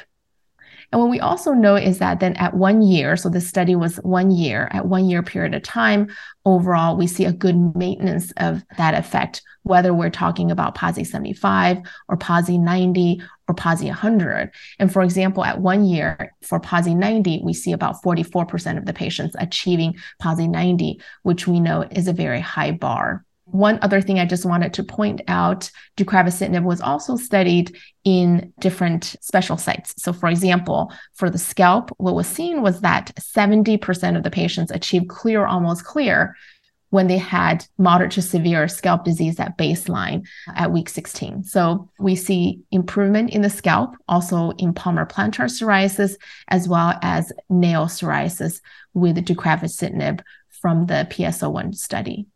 And 0.92 1.02
what 1.02 1.10
we 1.10 1.20
also 1.20 1.52
know 1.52 1.76
is 1.76 2.00
that 2.00 2.22
then 2.22 2.38
at 2.38 2.54
one 2.54 2.82
year, 2.82 3.18
so 3.18 3.30
the 3.30 3.42
study 3.42 3.76
was 3.76 3.98
one 3.98 4.32
year, 4.32 4.70
at 4.72 4.86
one 4.86 5.10
year 5.10 5.22
period 5.22 5.54
of 5.54 5.64
time, 5.64 6.08
overall, 6.46 6.96
we 6.96 7.08
see 7.08 7.26
a 7.26 7.34
good 7.34 7.76
maintenance 7.76 8.32
of 8.38 8.64
that 8.78 8.94
effect, 8.94 9.42
whether 9.64 9.94
we're 9.94 10.10
talking 10.10 10.50
about 10.50 10.76
PASI 10.76 11.04
75 11.04 11.80
or 12.08 12.16
PASI 12.16 12.58
90 12.58 13.22
or 13.50 13.56
PASI 13.56 13.88
100. 13.88 14.52
And 14.80 14.92
for 14.92 15.02
example, 15.02 15.44
at 15.44 15.60
one 15.60 15.84
year 15.84 16.34
for 16.42 16.60
PASI 16.60 16.96
90, 16.96 17.42
we 17.44 17.54
see 17.54 17.74
about 17.74 18.02
44% 18.02 18.78
of 18.78 18.86
the 18.86 18.94
patients 18.94 19.36
achieving 19.40 19.98
PASI 20.20 20.48
90, 20.48 21.02
which 21.24 21.48
we 21.48 21.60
know 21.60 21.82
is 21.92 22.08
a 22.08 22.14
very 22.14 22.40
high 22.40 22.72
bar. 22.72 23.26
One 23.52 23.80
other 23.82 24.02
thing 24.02 24.20
I 24.20 24.26
just 24.26 24.46
wanted 24.46 24.74
to 24.74 24.84
point 24.84 25.22
out, 25.28 25.72
deucravacitinib 25.96 26.64
was 26.64 26.82
also 26.82 27.16
studied 27.16 27.78
in 28.04 28.54
different 28.60 29.16
special 29.22 29.58
sites. 29.58 29.94
So 29.98 30.12
for 30.12 30.28
example, 30.28 30.92
for 31.14 31.30
the 31.30 31.38
scalp, 31.38 31.92
what 31.98 32.14
was 32.14 32.28
seen 32.28 32.62
was 32.62 32.82
that 32.82 33.14
70% 33.16 34.18
of 34.18 34.24
the 34.24 34.32
patients 34.32 34.72
achieved 34.72 35.08
clear, 35.08 35.46
almost 35.46 35.86
clear 35.86 36.36
when 36.90 37.08
they 37.08 37.18
had 37.18 37.66
moderate 37.78 38.12
to 38.12 38.22
severe 38.22 38.68
scalp 38.68 39.04
disease 39.04 39.40
at 39.40 39.58
baseline 39.58 40.26
at 40.56 40.72
week 40.72 40.90
16. 40.90 41.44
So 41.44 41.90
we 42.00 42.16
see 42.16 42.62
improvement 42.72 43.30
in 43.32 43.42
the 43.42 43.50
scalp, 43.50 43.96
also 44.08 44.52
in 44.52 44.74
palmar-plantar 44.74 45.46
psoriasis, 45.46 46.16
as 46.50 46.68
well 46.68 46.98
as 47.02 47.32
nail 47.50 47.86
psoriasis 47.86 48.62
with 48.94 49.18
deucravacitinib 49.18 50.22
from 50.50 50.86
the 50.86 51.08
PSO1 51.10 51.76
study 51.76 52.28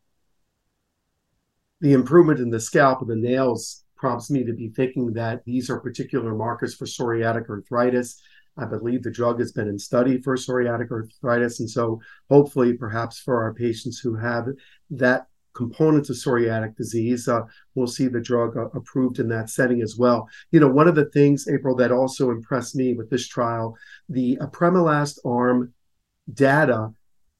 the 1.81 1.93
improvement 1.93 2.39
in 2.39 2.49
the 2.49 2.59
scalp 2.59 3.01
and 3.01 3.09
the 3.09 3.15
nails 3.15 3.83
prompts 3.97 4.31
me 4.31 4.43
to 4.43 4.53
be 4.53 4.69
thinking 4.69 5.13
that 5.13 5.43
these 5.45 5.69
are 5.69 5.79
particular 5.79 6.33
markers 6.33 6.75
for 6.75 6.85
psoriatic 6.85 7.49
arthritis. 7.49 8.21
I 8.57 8.65
believe 8.65 9.03
the 9.03 9.11
drug 9.11 9.39
has 9.39 9.51
been 9.51 9.67
in 9.67 9.79
study 9.79 10.21
for 10.21 10.35
psoriatic 10.35 10.91
arthritis. 10.91 11.59
And 11.59 11.69
so, 11.69 11.99
hopefully, 12.29 12.73
perhaps 12.73 13.19
for 13.19 13.43
our 13.43 13.53
patients 13.53 13.99
who 13.99 14.15
have 14.15 14.47
that 14.91 15.27
component 15.53 16.09
of 16.09 16.15
psoriatic 16.15 16.75
disease, 16.75 17.27
uh, 17.27 17.41
we'll 17.75 17.87
see 17.87 18.07
the 18.07 18.19
drug 18.19 18.57
uh, 18.57 18.65
approved 18.69 19.19
in 19.19 19.27
that 19.29 19.49
setting 19.49 19.81
as 19.81 19.97
well. 19.97 20.27
You 20.51 20.59
know, 20.59 20.67
one 20.67 20.87
of 20.87 20.95
the 20.95 21.05
things, 21.05 21.47
April, 21.47 21.75
that 21.77 21.91
also 21.91 22.29
impressed 22.29 22.75
me 22.75 22.93
with 22.93 23.09
this 23.09 23.27
trial, 23.27 23.75
the 24.09 24.37
apremilast 24.41 25.19
arm 25.25 25.73
data 26.33 26.91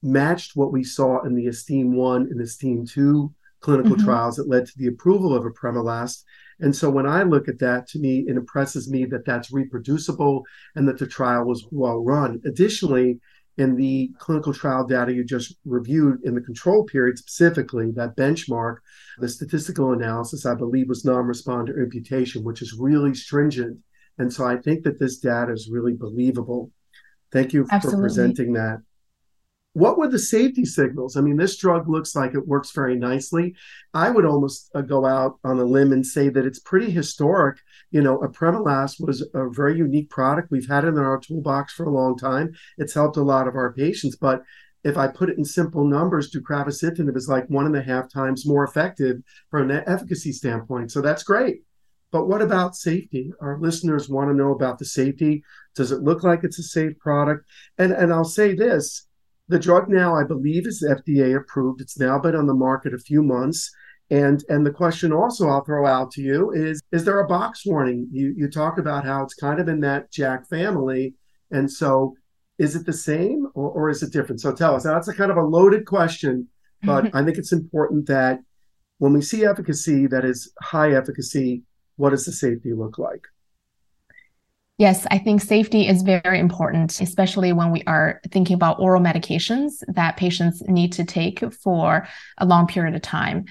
matched 0.02 0.56
what 0.56 0.72
we 0.72 0.84
saw 0.84 1.24
in 1.24 1.36
the 1.36 1.48
Esteem 1.48 1.96
1 1.96 2.22
and 2.32 2.42
Esteem 2.42 2.86
2 2.86 3.34
clinical 3.62 3.96
mm-hmm. 3.96 4.06
trials 4.06 4.36
that 4.36 4.50
led 4.50 4.66
to 4.66 4.74
the 4.78 4.88
approval 4.88 5.36
of 5.36 5.46
apremilast. 5.46 6.24
And 6.60 6.76
so 6.76 6.90
when 6.90 7.08
I 7.08 7.24
look 7.24 7.48
at 7.48 7.60
that, 7.60 7.88
to 7.90 8.00
me, 8.00 8.26
it 8.28 8.36
impresses 8.36 8.90
me 8.90 9.06
that 9.06 9.26
that's 9.26 9.52
reproducible 9.52 10.44
and 10.76 10.88
that 10.88 11.00
the 11.00 11.08
trial 11.08 11.46
was 11.46 11.66
well 11.72 12.04
run. 12.04 12.42
Additionally, 12.46 13.20
in 13.58 13.76
the 13.76 14.12
clinical 14.18 14.54
trial 14.54 14.86
data 14.86 15.14
you 15.14 15.24
just 15.24 15.56
reviewed 15.66 16.20
in 16.24 16.36
the 16.36 16.42
control 16.42 16.84
period 16.84 17.18
specifically, 17.18 17.92
that 17.92 18.16
benchmark, 18.16 18.78
the 19.20 19.30
statistical 19.30 19.92
analysis, 19.92 20.46
I 20.46 20.56
believe, 20.56 20.88
was 20.88 21.06
non 21.06 21.26
responder 21.26 21.78
imputation, 21.78 22.44
which 22.44 22.62
is 22.62 22.76
really 22.78 23.14
stringent. 23.14 23.78
And 24.18 24.32
so 24.32 24.46
I 24.46 24.58
think 24.58 24.84
that 24.84 25.00
this 25.00 25.18
data 25.18 25.52
is 25.52 25.70
really 25.72 25.94
believable. 25.94 26.72
Thank 27.32 27.54
you 27.54 27.66
Absolutely. 27.72 27.98
for 27.98 28.02
presenting 28.04 28.54
that 28.54 28.82
what 29.74 29.98
were 29.98 30.10
the 30.10 30.20
safety 30.20 30.66
signals? 30.66 31.16
I 31.16 31.22
mean, 31.22 31.38
this 31.38 31.58
drug 31.58 31.88
looks 31.88 32.14
like 32.16 32.34
it 32.34 32.48
works 32.48 32.72
very 32.72 32.98
nicely. 32.98 33.56
I 33.94 34.10
would 34.10 34.26
almost 34.26 34.70
uh, 34.76 34.82
go 34.82 35.06
out 35.06 35.40
on 35.46 35.60
a 35.60 35.64
limb 35.64 35.94
and 35.94 36.06
say 36.06 36.28
that 36.30 36.46
it's 36.46 36.60
pretty 36.60 36.92
historic. 36.92 37.58
You 37.90 38.02
know, 38.02 38.18
apremilast 38.20 38.96
was 39.00 39.26
a 39.34 39.50
very 39.50 39.78
unique 39.78 40.10
product. 40.10 40.52
We've 40.52 40.68
had 40.68 40.84
it 40.84 40.90
in 40.90 40.98
our 40.98 41.20
toolbox 41.20 41.74
for 41.74 41.86
a 41.86 41.92
long 41.92 42.18
time. 42.18 42.54
It's 42.78 42.94
helped 42.94 43.16
a 43.18 43.24
lot 43.24 43.48
of 43.48 43.56
our 43.56 43.72
patients, 43.72 44.18
but 44.18 44.44
if 44.84 44.98
I 44.98 45.08
put 45.08 45.30
it 45.30 45.38
in 45.38 45.46
simple 45.46 45.86
numbers, 45.86 46.32
deucravacitinib 46.32 47.16
is 47.16 47.30
like 47.30 47.50
one 47.50 47.68
and 47.68 47.76
a 47.76 47.84
half 47.84 48.12
times 48.12 48.48
more 48.48 48.64
effective 48.64 49.22
from 49.52 49.70
an 49.70 49.84
efficacy 49.86 50.32
standpoint. 50.32 50.92
So 50.92 51.02
that's 51.02 51.24
great. 51.24 51.64
But 52.12 52.28
what 52.28 52.42
about 52.42 52.76
safety? 52.76 53.32
Our 53.40 53.58
listeners 53.60 54.10
want 54.10 54.30
to 54.30 54.36
know 54.36 54.52
about 54.52 54.80
the 54.80 54.86
safety. 54.86 55.44
Does 55.76 55.92
it 55.92 56.02
look 56.02 56.24
like 56.24 56.44
it's 56.44 56.60
a 56.60 56.64
safe 56.64 56.98
product? 57.00 57.46
And 57.78 57.94
and 57.94 58.12
I'll 58.12 58.26
say 58.26 58.54
this 58.54 59.08
the 59.52 59.60
drug 59.60 59.90
now, 59.90 60.16
I 60.16 60.24
believe, 60.24 60.66
is 60.66 60.84
FDA 60.84 61.38
approved. 61.38 61.82
It's 61.82 62.00
now 62.00 62.18
been 62.20 62.36
on 62.36 62.48
the 62.48 62.54
market 62.54 62.94
a 62.94 63.00
few 63.00 63.22
months. 63.22 63.72
And 64.10 64.44
and 64.50 64.66
the 64.66 64.72
question 64.72 65.14
also 65.14 65.48
I'll 65.48 65.64
throw 65.64 65.86
out 65.86 66.12
to 66.12 66.22
you 66.22 66.52
is 66.52 66.82
is 66.92 67.06
there 67.06 67.20
a 67.20 67.28
box 67.28 67.66
warning? 67.66 68.10
You 68.12 68.34
you 68.36 68.50
talk 68.50 68.78
about 68.78 69.06
how 69.06 69.24
it's 69.24 69.36
kind 69.36 69.60
of 69.60 69.70
in 69.70 69.80
that 69.82 70.12
JAK 70.12 70.50
family. 70.50 71.14
And 71.52 71.72
so 71.72 72.16
is 72.58 72.76
it 72.76 72.86
the 72.86 72.94
same 72.94 73.48
or, 73.54 73.70
or 73.72 73.90
is 73.90 74.04
it 74.04 74.12
different? 74.12 74.42
So 74.42 74.54
tell 74.54 74.76
us. 74.76 74.84
Now, 74.84 74.96
that's 74.96 75.08
a 75.08 75.14
kind 75.14 75.32
of 75.32 75.38
a 75.38 75.44
loaded 75.44 75.86
question 75.86 76.48
but 76.84 77.12
I 77.16 77.24
think 77.24 77.38
it's 77.38 77.52
important 77.52 78.08
that 78.08 78.40
when 78.98 79.14
we 79.14 79.22
see 79.22 79.46
efficacy 79.46 80.08
that 80.08 80.26
is 80.26 80.52
high 80.62 80.94
efficacy, 80.94 81.64
what 81.96 82.12
does 82.12 82.26
the 82.26 82.32
safety 82.32 82.74
look 82.74 82.98
like? 82.98 83.28
Yes, 84.82 85.06
I 85.12 85.20
think 85.20 85.42
safety 85.42 85.88
is 85.88 86.02
very 86.02 86.40
important, 86.40 87.02
especially 87.02 87.54
when 87.54 87.70
we 87.70 87.84
are 87.86 88.20
thinking 88.32 88.56
about 88.56 88.80
oral 88.80 89.00
medications 89.00 89.84
that 89.90 90.18
patients 90.18 90.64
need 90.64 90.92
to 90.94 91.06
take 91.06 91.54
for 91.54 92.08
a 92.40 92.48
long 92.48 92.66
period 92.66 92.96
of 92.96 93.04
time. 93.04 93.46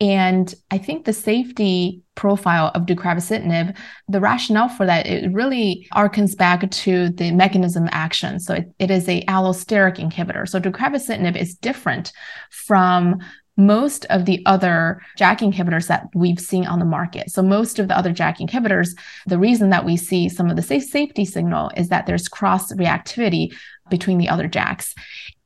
And 0.00 0.54
I 0.70 0.78
think 0.78 1.04
the 1.04 1.12
safety 1.12 2.02
profile 2.14 2.70
of 2.72 2.82
deucravacitinib, 2.86 3.76
the 4.06 4.20
rationale 4.20 4.68
for 4.68 4.86
that, 4.86 5.08
it 5.08 5.32
really 5.32 5.88
arcs 5.90 6.36
back 6.36 6.70
to 6.70 7.08
the 7.08 7.32
mechanism 7.32 7.88
action. 7.90 8.38
So 8.38 8.54
it, 8.54 8.72
it 8.78 8.92
is 8.92 9.08
a 9.08 9.24
allosteric 9.24 9.96
inhibitor. 9.96 10.48
So 10.48 10.60
deucravacitinib 10.60 11.36
is 11.36 11.56
different 11.56 12.12
from 12.52 13.18
most 13.56 14.04
of 14.06 14.24
the 14.24 14.42
other 14.46 15.00
JAK 15.16 15.40
inhibitors 15.40 15.86
that 15.88 16.08
we've 16.14 16.40
seen 16.40 16.66
on 16.66 16.78
the 16.78 16.84
market. 16.84 17.30
So 17.30 17.42
most 17.42 17.78
of 17.78 17.88
the 17.88 17.96
other 17.96 18.12
JAK 18.12 18.38
inhibitors, 18.38 18.96
the 19.26 19.38
reason 19.38 19.70
that 19.70 19.84
we 19.84 19.96
see 19.96 20.28
some 20.28 20.50
of 20.50 20.56
the 20.56 20.62
safe 20.62 20.84
safety 20.84 21.24
signal 21.24 21.70
is 21.76 21.88
that 21.88 22.06
there's 22.06 22.28
cross 22.28 22.72
reactivity 22.72 23.54
between 23.88 24.18
the 24.18 24.28
other 24.28 24.48
JAKs. 24.48 24.94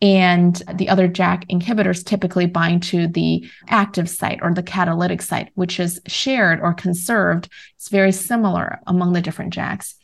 And 0.02 0.60
the 0.74 0.88
other 0.88 1.08
JAK 1.08 1.46
inhibitors 1.48 2.04
typically 2.04 2.46
bind 2.46 2.82
to 2.84 3.06
the 3.06 3.48
active 3.68 4.08
site 4.08 4.40
or 4.42 4.52
the 4.52 4.62
catalytic 4.62 5.22
site, 5.22 5.50
which 5.54 5.78
is 5.78 6.00
shared 6.06 6.60
or 6.60 6.72
conserved. 6.72 7.48
It's 7.76 7.90
very 7.90 8.12
similar 8.12 8.80
among 8.86 9.12
the 9.12 9.20
different 9.20 9.54
JAKs. 9.54 9.94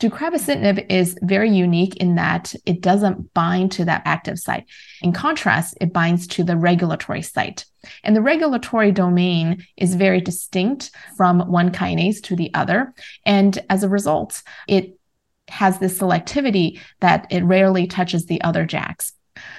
Deucravacitinib 0.00 0.86
is 0.88 1.18
very 1.22 1.50
unique 1.50 1.96
in 1.96 2.14
that 2.14 2.54
it 2.64 2.80
doesn't 2.80 3.34
bind 3.34 3.72
to 3.72 3.84
that 3.84 4.02
active 4.04 4.38
site. 4.38 4.64
In 5.02 5.12
contrast, 5.12 5.76
it 5.80 5.92
binds 5.92 6.28
to 6.28 6.44
the 6.44 6.56
regulatory 6.56 7.22
site. 7.22 7.64
And 8.04 8.14
the 8.14 8.22
regulatory 8.22 8.92
domain 8.92 9.66
is 9.76 9.96
very 9.96 10.20
distinct 10.20 10.92
from 11.16 11.40
one 11.40 11.72
kinase 11.72 12.22
to 12.24 12.36
the 12.36 12.54
other. 12.54 12.94
And 13.26 13.58
as 13.68 13.82
a 13.82 13.88
result, 13.88 14.42
it 14.68 14.98
has 15.48 15.78
this 15.78 15.98
selectivity 15.98 16.80
that 17.00 17.26
it 17.30 17.42
rarely 17.42 17.88
touches 17.88 18.26
the 18.26 18.40
other 18.42 18.66
JAKs. 18.66 19.12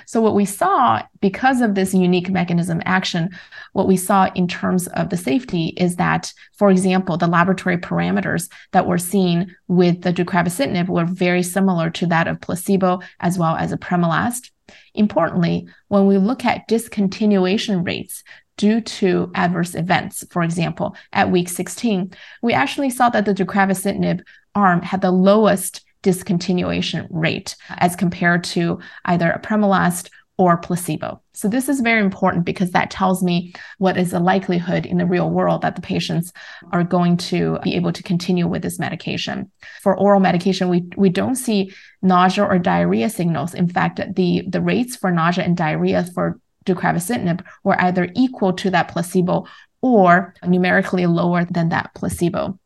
So, 0.10 0.22
what 0.22 0.34
we 0.34 0.46
saw 0.46 1.04
because 1.22 1.62
of 1.62 1.76
this 1.76 1.94
unique 1.94 2.32
mechanism 2.32 2.82
action, 2.84 3.30
what 3.74 3.88
we 3.88 3.96
saw 3.96 4.28
in 4.34 4.48
terms 4.48 4.88
of 4.88 5.12
the 5.12 5.18
safety 5.18 5.68
is 5.78 5.98
that, 5.98 6.34
for 6.58 6.72
example, 6.72 7.16
the 7.16 7.28
laboratory 7.28 7.78
parameters 7.78 8.52
that 8.72 8.88
were 8.88 8.98
seen 8.98 9.56
with 9.68 10.02
the 10.02 10.12
deucravacitinib 10.12 10.88
were 10.88 11.06
very 11.06 11.44
similar 11.44 11.92
to 11.92 12.08
that 12.08 12.28
of 12.28 12.42
placebo 12.42 13.02
as 13.20 13.38
well 13.38 13.56
as 13.56 13.72
a 13.72 13.78
apremilast. 13.78 14.50
Importantly, 14.96 15.68
when 15.90 16.08
we 16.08 16.18
look 16.18 16.44
at 16.44 16.68
discontinuation 16.68 17.86
rates 17.86 18.24
due 18.58 18.82
to 18.82 19.32
adverse 19.36 19.76
events, 19.76 20.26
for 20.32 20.42
example, 20.42 20.96
at 21.14 21.30
week 21.30 21.50
16, 21.50 22.12
we 22.42 22.54
actually 22.54 22.90
saw 22.90 23.10
that 23.10 23.26
the 23.26 23.36
deucravacitinib 23.36 24.24
arm 24.56 24.82
had 24.82 25.02
the 25.02 25.12
lowest 25.12 25.86
discontinuation 26.04 27.08
rate 27.10 27.56
as 27.78 27.96
compared 27.96 28.44
to 28.44 28.80
either 29.06 29.38
apremilast 29.38 30.10
or 30.40 30.56
placebo. 30.56 31.22
So 31.34 31.50
this 31.50 31.68
is 31.68 31.82
very 31.82 32.00
important 32.00 32.46
because 32.46 32.72
that 32.72 32.90
tells 32.90 33.22
me 33.22 33.54
what 33.78 33.98
is 33.98 34.12
the 34.12 34.22
likelihood 34.22 34.86
in 34.86 34.98
the 34.98 35.06
real 35.06 35.30
world 35.30 35.64
that 35.64 35.76
the 35.76 35.82
patients 35.82 36.32
are 36.72 36.86
going 36.86 37.18
to 37.18 37.60
be 37.62 37.76
able 37.76 37.92
to 37.92 38.02
continue 38.02 38.48
with 38.48 38.62
this 38.62 38.80
medication. 38.80 39.52
For 39.82 39.98
oral 39.98 40.22
medication, 40.22 40.70
we, 40.70 40.88
we 40.96 41.10
don't 41.10 41.36
see 41.36 41.74
nausea 42.02 42.46
or 42.46 42.58
diarrhea 42.58 43.10
signals. 43.10 43.54
In 43.54 43.68
fact, 43.68 44.00
the, 44.16 44.44
the 44.48 44.62
rates 44.62 44.96
for 44.96 45.12
nausea 45.12 45.44
and 45.44 45.58
diarrhea 45.58 46.06
for 46.16 46.40
deucravacitinib 46.66 47.44
were 47.66 47.80
either 47.82 48.10
equal 48.16 48.54
to 48.54 48.70
that 48.70 48.88
placebo 48.88 49.46
or 49.82 50.34
numerically 50.46 51.06
lower 51.06 51.44
than 51.44 51.70
that 51.70 51.94
placebo. 51.96 52.58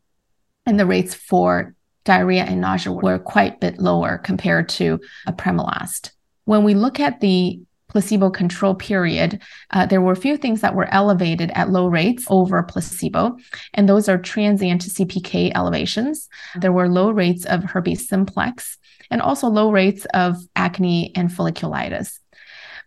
And 0.67 0.79
the 0.79 0.85
rates 0.85 1.15
for 1.15 1.73
diarrhea 2.05 2.43
and 2.43 2.61
nausea 2.61 2.91
were 2.91 3.19
quite 3.19 3.55
a 3.55 3.59
bit 3.59 3.79
lower 3.79 4.17
compared 4.17 4.69
to 4.69 4.99
apremilast. 5.27 6.11
When 6.45 6.63
we 6.63 6.73
look 6.73 6.99
at 6.99 7.21
the 7.21 7.61
placebo 7.89 8.29
control 8.31 8.73
period, 8.73 9.41
uh, 9.71 9.85
there 9.85 10.01
were 10.01 10.11
a 10.11 10.17
few 10.17 10.35
things 10.35 10.61
that 10.61 10.75
were 10.75 10.91
elevated 10.91 11.51
at 11.53 11.69
low 11.69 11.87
rates 11.87 12.25
over 12.27 12.61
placebo, 12.63 13.37
and 13.73 13.87
those 13.87 14.09
are 14.09 14.17
transient 14.17 14.81
CPK 14.81 15.51
elevations. 15.55 16.27
There 16.59 16.73
were 16.73 16.89
low 16.89 17.11
rates 17.11 17.45
of 17.45 17.63
herpes 17.63 18.09
simplex 18.09 18.77
and 19.11 19.21
also 19.21 19.47
low 19.47 19.71
rates 19.71 20.05
of 20.13 20.37
acne 20.55 21.11
and 21.15 21.29
folliculitis. 21.29 22.19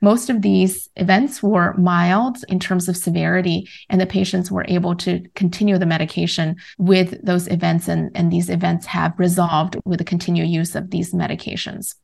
Most 0.00 0.30
of 0.30 0.42
these 0.42 0.88
events 0.96 1.42
were 1.42 1.74
mild 1.74 2.38
in 2.48 2.60
terms 2.60 2.88
of 2.88 2.96
severity, 2.96 3.68
and 3.88 4.00
the 4.00 4.06
patients 4.06 4.50
were 4.50 4.64
able 4.68 4.94
to 4.96 5.24
continue 5.34 5.78
the 5.78 5.86
medication 5.86 6.56
with 6.78 7.24
those 7.24 7.48
events, 7.48 7.88
and, 7.88 8.10
and 8.14 8.32
these 8.32 8.50
events 8.50 8.86
have 8.86 9.18
resolved 9.18 9.76
with 9.84 9.98
the 9.98 10.04
continued 10.04 10.48
use 10.48 10.74
of 10.74 10.90
these 10.90 11.12
medications. 11.12 11.94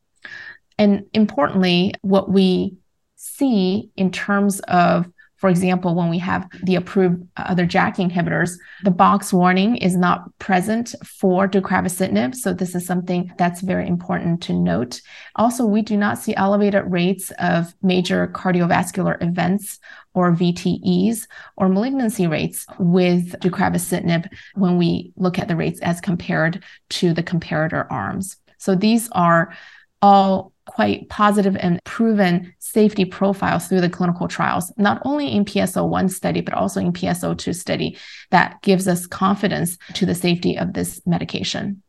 And 0.77 1.05
importantly, 1.13 1.93
what 2.01 2.31
we 2.31 2.75
see 3.15 3.89
in 3.95 4.11
terms 4.11 4.59
of 4.61 5.07
for 5.43 5.49
example, 5.49 5.93
when 5.93 6.09
we 6.09 6.19
have 6.19 6.47
the 6.63 6.75
approved 6.75 7.21
uh, 7.35 7.43
other 7.47 7.65
JAK 7.65 7.97
inhibitors, 7.97 8.57
the 8.85 8.91
box 8.91 9.33
warning 9.33 9.75
is 9.75 9.93
not 9.93 10.39
present 10.39 10.95
for 11.05 11.49
deucravacitinib. 11.49 12.33
So 12.33 12.53
this 12.53 12.75
is 12.75 12.85
something 12.85 13.29
that's 13.37 13.59
very 13.59 13.85
important 13.85 14.41
to 14.43 14.53
note. 14.53 15.01
Also, 15.35 15.65
we 15.65 15.81
do 15.81 15.97
not 15.97 16.17
see 16.17 16.33
elevated 16.37 16.89
rates 16.89 17.29
of 17.39 17.75
major 17.81 18.29
cardiovascular 18.29 19.21
events 19.21 19.79
or 20.13 20.31
VTEs 20.31 21.27
or 21.57 21.67
malignancy 21.67 22.25
rates 22.25 22.65
with 22.79 23.37
deucravacitinib 23.41 24.29
when 24.55 24.77
we 24.77 25.11
look 25.17 25.37
at 25.39 25.49
the 25.49 25.57
rates 25.57 25.81
as 25.81 25.99
compared 25.99 26.63
to 26.91 27.13
the 27.13 27.21
comparator 27.21 27.85
arms. 27.91 28.37
So 28.59 28.75
these 28.75 29.09
are 29.11 29.53
all 30.01 30.52
quite 30.65 31.09
positive 31.09 31.55
and 31.57 31.79
proven 31.83 32.53
safety 32.59 33.05
profiles 33.05 33.67
through 33.67 33.81
the 33.81 33.89
clinical 33.89 34.27
trials, 34.27 34.71
not 34.77 35.01
only 35.05 35.27
in 35.31 35.45
PSO1 35.45 36.09
study, 36.09 36.41
but 36.41 36.53
also 36.53 36.79
in 36.79 36.93
PSO2 36.93 37.55
study 37.55 37.97
that 38.31 38.61
gives 38.61 38.87
us 38.87 39.05
confidence 39.05 39.77
to 39.93 40.05
the 40.05 40.15
safety 40.15 40.57
of 40.57 40.73
this 40.73 41.01
medication. 41.05 41.81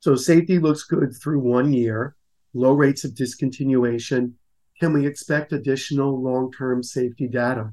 So 0.00 0.14
safety 0.16 0.58
looks 0.58 0.84
good 0.84 1.14
through 1.16 1.40
one 1.40 1.72
year, 1.72 2.14
low 2.52 2.72
rates 2.72 3.04
of 3.04 3.12
discontinuation. 3.12 4.32
Can 4.80 4.92
we 4.92 5.06
expect 5.06 5.52
additional 5.52 6.22
long-term 6.22 6.82
safety 6.82 7.26
data? 7.26 7.72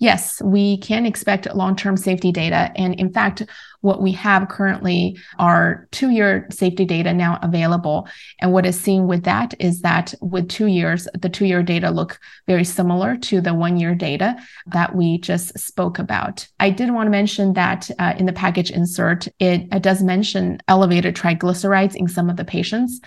Yes, 0.00 0.40
we 0.40 0.78
can 0.78 1.04
expect 1.04 1.54
long 1.54 1.76
term 1.76 1.94
safety 1.94 2.32
data. 2.32 2.72
And 2.74 2.94
in 2.94 3.12
fact, 3.12 3.42
what 3.82 4.00
we 4.00 4.12
have 4.12 4.48
currently 4.48 5.18
are 5.38 5.88
two 5.90 6.08
year 6.08 6.46
safety 6.50 6.86
data 6.86 7.12
now 7.12 7.38
available. 7.42 8.08
And 8.40 8.50
what 8.50 8.64
is 8.64 8.80
seen 8.80 9.06
with 9.06 9.24
that 9.24 9.52
is 9.60 9.82
that 9.82 10.14
with 10.22 10.48
two 10.48 10.68
years, 10.68 11.06
the 11.18 11.28
two 11.28 11.44
year 11.44 11.62
data 11.62 11.90
look 11.90 12.18
very 12.46 12.64
similar 12.64 13.18
to 13.18 13.42
the 13.42 13.52
one 13.52 13.76
year 13.76 13.94
data 13.94 14.36
that 14.68 14.96
we 14.96 15.18
just 15.18 15.58
spoke 15.58 15.98
about. 15.98 16.48
I 16.58 16.70
did 16.70 16.90
want 16.90 17.06
to 17.06 17.10
mention 17.10 17.52
that 17.52 17.90
uh, 17.98 18.14
in 18.18 18.24
the 18.24 18.32
package 18.32 18.70
insert, 18.70 19.28
it, 19.38 19.68
it 19.70 19.82
does 19.82 20.02
mention 20.02 20.62
elevated 20.66 21.14
triglycerides 21.14 21.94
in 21.94 22.08
some 22.08 22.30
of 22.30 22.38
the 22.38 22.44
patients. 22.46 23.00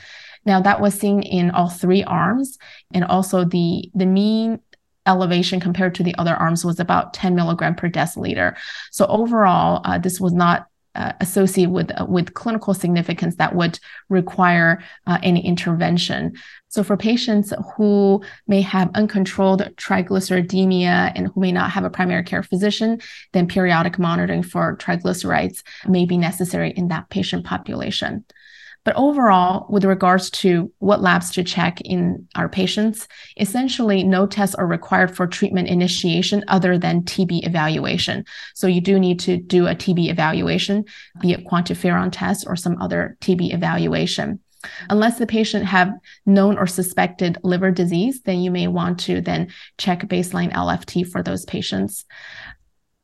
Now 0.45 0.62
that 0.62 0.79
was 0.79 0.93
seen 0.93 1.23
in 1.23 1.49
all 1.49 1.69
three 1.69 2.03
arms, 2.03 2.60
and 2.93 3.03
also 3.06 3.45
the 3.45 3.89
the 3.95 4.06
mean 4.06 4.60
elevation 5.05 5.59
compared 5.59 5.95
to 5.95 6.03
the 6.03 6.15
other 6.15 6.35
arms 6.35 6.63
was 6.63 6.79
about 6.79 7.13
10 7.13 7.35
milligram 7.35 7.75
per 7.75 7.89
deciliter. 7.89 8.55
So 8.91 9.05
overall, 9.07 9.81
uh, 9.83 9.97
this 9.97 10.19
was 10.19 10.33
not 10.33 10.67
uh, 10.95 11.11
associated 11.21 11.71
with 11.71 11.91
uh, 11.99 12.05
with 12.05 12.35
clinical 12.35 12.73
significance 12.73 13.35
that 13.37 13.55
would 13.55 13.79
require 14.09 14.83
uh, 15.07 15.17
any 15.23 15.43
intervention. 15.43 16.33
So 16.67 16.83
for 16.83 16.97
patients 16.97 17.51
who 17.75 18.21
may 18.47 18.61
have 18.61 18.91
uncontrolled 18.93 19.61
triglyceridemia 19.75 21.11
and 21.15 21.27
who 21.27 21.41
may 21.41 21.51
not 21.51 21.71
have 21.71 21.83
a 21.83 21.89
primary 21.89 22.23
care 22.23 22.43
physician, 22.43 23.01
then 23.31 23.47
periodic 23.47 23.97
monitoring 23.97 24.43
for 24.43 24.77
triglycerides 24.77 25.63
may 25.87 26.05
be 26.05 26.17
necessary 26.17 26.69
in 26.69 26.89
that 26.89 27.09
patient 27.09 27.43
population. 27.43 28.23
But 28.86 28.96
overall, 28.96 29.65
with 29.69 29.86
regards 29.86 30.30
to 30.32 30.72
what 30.80 31.02
labs 31.02 31.32
to 31.32 31.43
check 31.43 31.80
in 31.82 32.28
our 32.36 32.50
patients, 32.50 33.08
essentially 33.38 34.04
no 34.04 34.28
tests 34.28 34.56
are 34.56 34.67
required 34.67 35.15
for 35.15 35.26
treatment 35.26 35.69
initiation 35.69 36.43
other 36.48 36.78
than 36.78 37.04
TB 37.04 37.48
evaluation. 37.48 38.26
So 38.56 38.67
you 38.67 38.82
do 38.82 39.00
need 39.00 39.19
to 39.22 39.38
do 39.38 39.67
a 39.67 39.76
TB 39.76 40.10
evaluation, 40.10 40.86
be 41.22 41.32
it 41.32 41.46
quantiferon 41.46 42.10
test 42.12 42.46
or 42.48 42.56
some 42.56 42.82
other 42.82 43.17
TB 43.22 43.54
evaluation. 43.54 44.39
Unless 44.89 45.19
the 45.19 45.28
patient 45.28 45.65
have 45.65 45.93
known 46.26 46.58
or 46.58 46.67
suspected 46.67 47.38
liver 47.43 47.72
disease, 47.72 48.22
then 48.22 48.39
you 48.39 48.52
may 48.52 48.67
want 48.67 49.00
to 49.02 49.22
then 49.22 49.52
check 49.78 50.08
baseline 50.08 50.52
LFT 50.54 51.08
for 51.08 51.22
those 51.22 51.46
patients. 51.46 52.06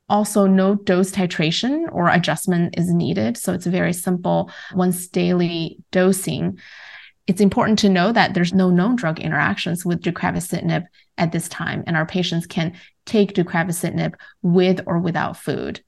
Also, 0.10 0.48
no 0.48 0.76
dose 0.76 1.12
titration 1.12 1.88
or 1.92 2.10
adjustment 2.10 2.76
is 2.78 2.92
needed. 2.92 3.38
So 3.38 3.54
it's 3.54 3.68
a 3.68 3.72
very 3.72 3.94
simple 3.94 4.52
once 4.74 5.08
daily 5.08 5.78
dosing. 5.92 6.60
It's 7.28 7.42
important 7.42 7.78
to 7.80 7.90
know 7.90 8.12
that 8.12 8.34
there's 8.34 8.54
no 8.54 8.72
known 8.72 8.96
drug 8.96 9.20
interactions 9.20 9.86
with 9.86 10.02
deucravacitinib 10.02 10.86
at 11.18 11.32
this 11.32 11.48
time, 11.48 11.84
and 11.86 11.96
our 11.96 12.06
patients 12.06 12.48
can 12.48 12.74
take 13.06 13.34
deucravacitinib 13.34 14.16
with 14.42 14.82
or 14.88 15.00
without 15.00 15.38
food. 15.38 15.82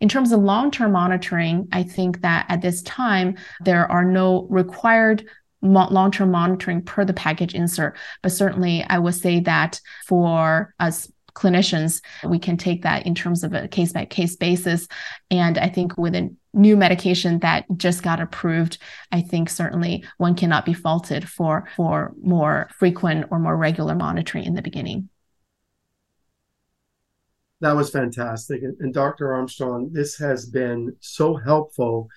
In 0.00 0.08
terms 0.08 0.30
of 0.30 0.40
long 0.40 0.70
term 0.70 0.92
monitoring, 0.92 1.68
I 1.72 1.82
think 1.82 2.20
that 2.20 2.46
at 2.48 2.62
this 2.62 2.82
time, 2.82 3.36
there 3.60 3.90
are 3.90 4.04
no 4.04 4.46
required 4.48 5.26
long 5.62 6.12
term 6.12 6.30
monitoring 6.30 6.82
per 6.82 7.04
the 7.04 7.12
package 7.12 7.54
insert. 7.54 7.96
But 8.22 8.32
certainly, 8.32 8.84
I 8.84 8.98
would 8.98 9.14
say 9.14 9.40
that 9.40 9.80
for 10.06 10.74
us 10.78 11.10
clinicians, 11.38 12.02
we 12.24 12.38
can 12.38 12.56
take 12.56 12.82
that 12.82 13.06
in 13.06 13.14
terms 13.14 13.44
of 13.44 13.54
a 13.54 13.68
case 13.68 13.92
by 13.92 14.04
case 14.04 14.36
basis. 14.36 14.88
And 15.30 15.56
I 15.56 15.68
think 15.68 15.96
with 15.96 16.14
a 16.14 16.34
new 16.52 16.76
medication 16.76 17.38
that 17.40 17.64
just 17.76 18.02
got 18.02 18.20
approved, 18.20 18.78
I 19.12 19.20
think 19.20 19.48
certainly 19.48 20.04
one 20.16 20.34
cannot 20.34 20.64
be 20.64 20.74
faulted 20.74 21.28
for, 21.28 21.68
for 21.76 22.12
more 22.20 22.68
frequent 22.76 23.26
or 23.30 23.38
more 23.38 23.56
regular 23.56 23.94
monitoring 23.94 24.44
in 24.44 24.54
the 24.54 24.62
beginning. 24.62 25.08
That 27.60 27.76
was 27.76 27.90
fantastic. 27.90 28.62
And, 28.62 28.76
and 28.80 28.94
Dr. 28.94 29.32
Armstrong, 29.32 29.90
this 29.92 30.16
has 30.18 30.46
been 30.46 30.96
so 31.00 31.36
helpful. 31.36 32.08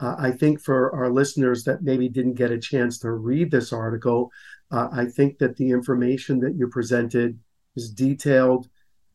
Uh, 0.00 0.14
I 0.18 0.30
think 0.30 0.60
for 0.60 0.94
our 0.94 1.10
listeners 1.10 1.64
that 1.64 1.82
maybe 1.82 2.08
didn't 2.08 2.34
get 2.34 2.52
a 2.52 2.58
chance 2.58 2.98
to 3.00 3.10
read 3.10 3.50
this 3.50 3.72
article, 3.72 4.30
uh, 4.70 4.88
I 4.92 5.06
think 5.06 5.38
that 5.38 5.56
the 5.56 5.70
information 5.70 6.40
that 6.40 6.54
you 6.56 6.68
presented 6.68 7.38
is 7.78 7.90
detailed 7.90 8.68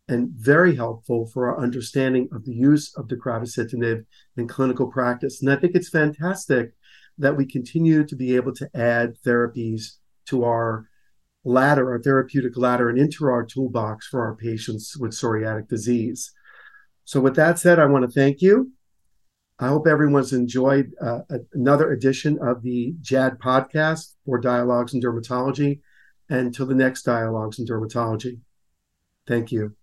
and 0.08 0.30
very 0.32 0.76
helpful 0.76 1.26
for 1.26 1.50
our 1.50 1.60
understanding 1.62 2.28
of 2.32 2.46
the 2.46 2.54
use 2.54 2.94
of 2.98 3.08
deucravacitinib 3.08 4.06
in 4.38 4.48
clinical 4.48 4.88
practice. 4.88 5.42
And 5.42 5.52
I 5.52 5.56
think 5.58 5.76
it's 5.76 5.90
fantastic 5.90 6.74
that 7.18 7.38
we 7.38 7.46
continue 7.46 8.06
to 8.06 8.16
be 8.16 8.36
able 8.36 8.54
to 8.56 8.70
add 8.74 9.16
therapies 9.26 9.98
to 10.28 10.44
our 10.44 10.88
ladder, 11.46 11.92
our 11.92 12.02
therapeutic 12.02 12.58
ladder, 12.58 12.90
and 12.90 12.98
into 12.98 13.26
our 13.26 13.46
toolbox 13.46 14.08
for 14.08 14.22
our 14.26 14.36
patients 14.36 14.98
with 14.98 15.12
psoriatic 15.12 15.68
disease. 15.68 16.32
So, 17.06 17.20
with 17.20 17.36
that 17.36 17.60
said, 17.60 17.80
I 17.80 17.86
want 17.86 18.06
to 18.06 18.12
thank 18.12 18.42
you. 18.42 18.72
I 19.60 19.68
hope 19.68 19.88
everyone's 19.88 20.34
enjoyed 20.34 20.92
uh, 21.02 21.20
another 21.54 21.92
edition 21.92 22.40
of 22.42 22.64
the 22.64 22.96
JAAD 23.02 23.38
podcast 23.38 24.14
for 24.26 24.40
Dialogues 24.40 24.94
in 24.94 25.02
Dermatology. 25.02 25.82
And 26.30 26.48
until 26.48 26.66
the 26.66 26.76
next 26.76 27.04
Dialogues 27.04 27.60
in 27.60 27.66
Dermatology. 27.66 28.40
Thank 29.28 29.52
you. 29.52 29.76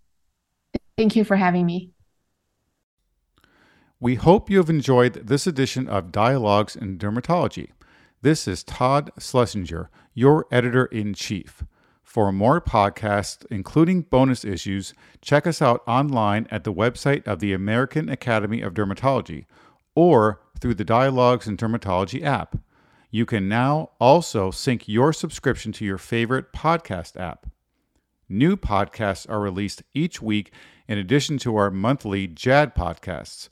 Thank 0.96 1.16
you 1.16 1.24
for 1.24 1.37
having 1.37 1.66
me. 1.66 1.92
We 3.98 4.14
hope 4.14 4.48
you 4.48 4.59
have 4.59 4.70
enjoyed 4.70 5.26
this 5.26 5.46
edition 5.46 5.88
of 5.88 6.12
Dialogues 6.12 6.76
in 6.76 6.98
Dermatology. 6.98 7.70
This 8.22 8.46
is 8.46 8.64
Todd 8.64 9.11
Schlesinger, 9.18 9.90
your 10.14 10.46
editor 10.50 10.87
in 10.87 11.14
chief. 11.14 11.64
For 12.03 12.33
more 12.33 12.61
podcasts, 12.61 13.46
including 13.50 14.03
bonus 14.03 14.44
issues, 14.44 14.94
check 15.22 15.46
us 15.46 15.62
out 15.62 15.83
online 15.87 16.48
at 16.50 16.64
the 16.64 16.72
website 16.72 17.26
of 17.26 17.38
the 17.38 17.53
American 17.53 18.09
Academy 18.09 18.62
of 18.62 18.74
Dermatology 18.74 19.46
or 19.94 20.40
through 20.59 20.74
the 20.74 20.85
Dialogues 20.85 21.46
in 21.46 21.57
Dermatology 21.57 22.22
app. 22.22 22.57
You 23.11 23.26
can 23.26 23.48
now 23.48 23.90
also 24.00 24.50
sync 24.50 24.88
your 24.88 25.12
subscription 25.12 25.72
to 25.72 25.85
your 25.85 25.98
favorite 25.98 26.53
podcast 26.53 27.18
app. 27.20 27.46
New 28.33 28.57
podcasts 28.57 29.29
are 29.29 29.40
released 29.40 29.83
each 29.93 30.23
week 30.23 30.53
in 30.87 30.99
addition 30.99 31.37
to 31.38 31.57
our 31.57 31.69
monthly 31.69 32.29
JAAD 32.29 32.77
podcasts. 32.77 33.49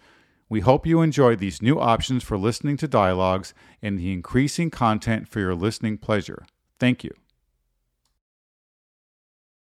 We 0.48 0.60
hope 0.60 0.86
you 0.86 1.02
enjoy 1.02 1.34
these 1.34 1.60
new 1.60 1.80
options 1.80 2.22
for 2.22 2.38
listening 2.38 2.76
to 2.76 2.86
dialogues 2.86 3.54
and 3.82 3.98
the 3.98 4.12
increasing 4.12 4.70
content 4.70 5.26
for 5.26 5.40
your 5.40 5.56
listening 5.56 5.98
pleasure. 5.98 6.46
Thank 6.78 7.02
you. 7.02 7.10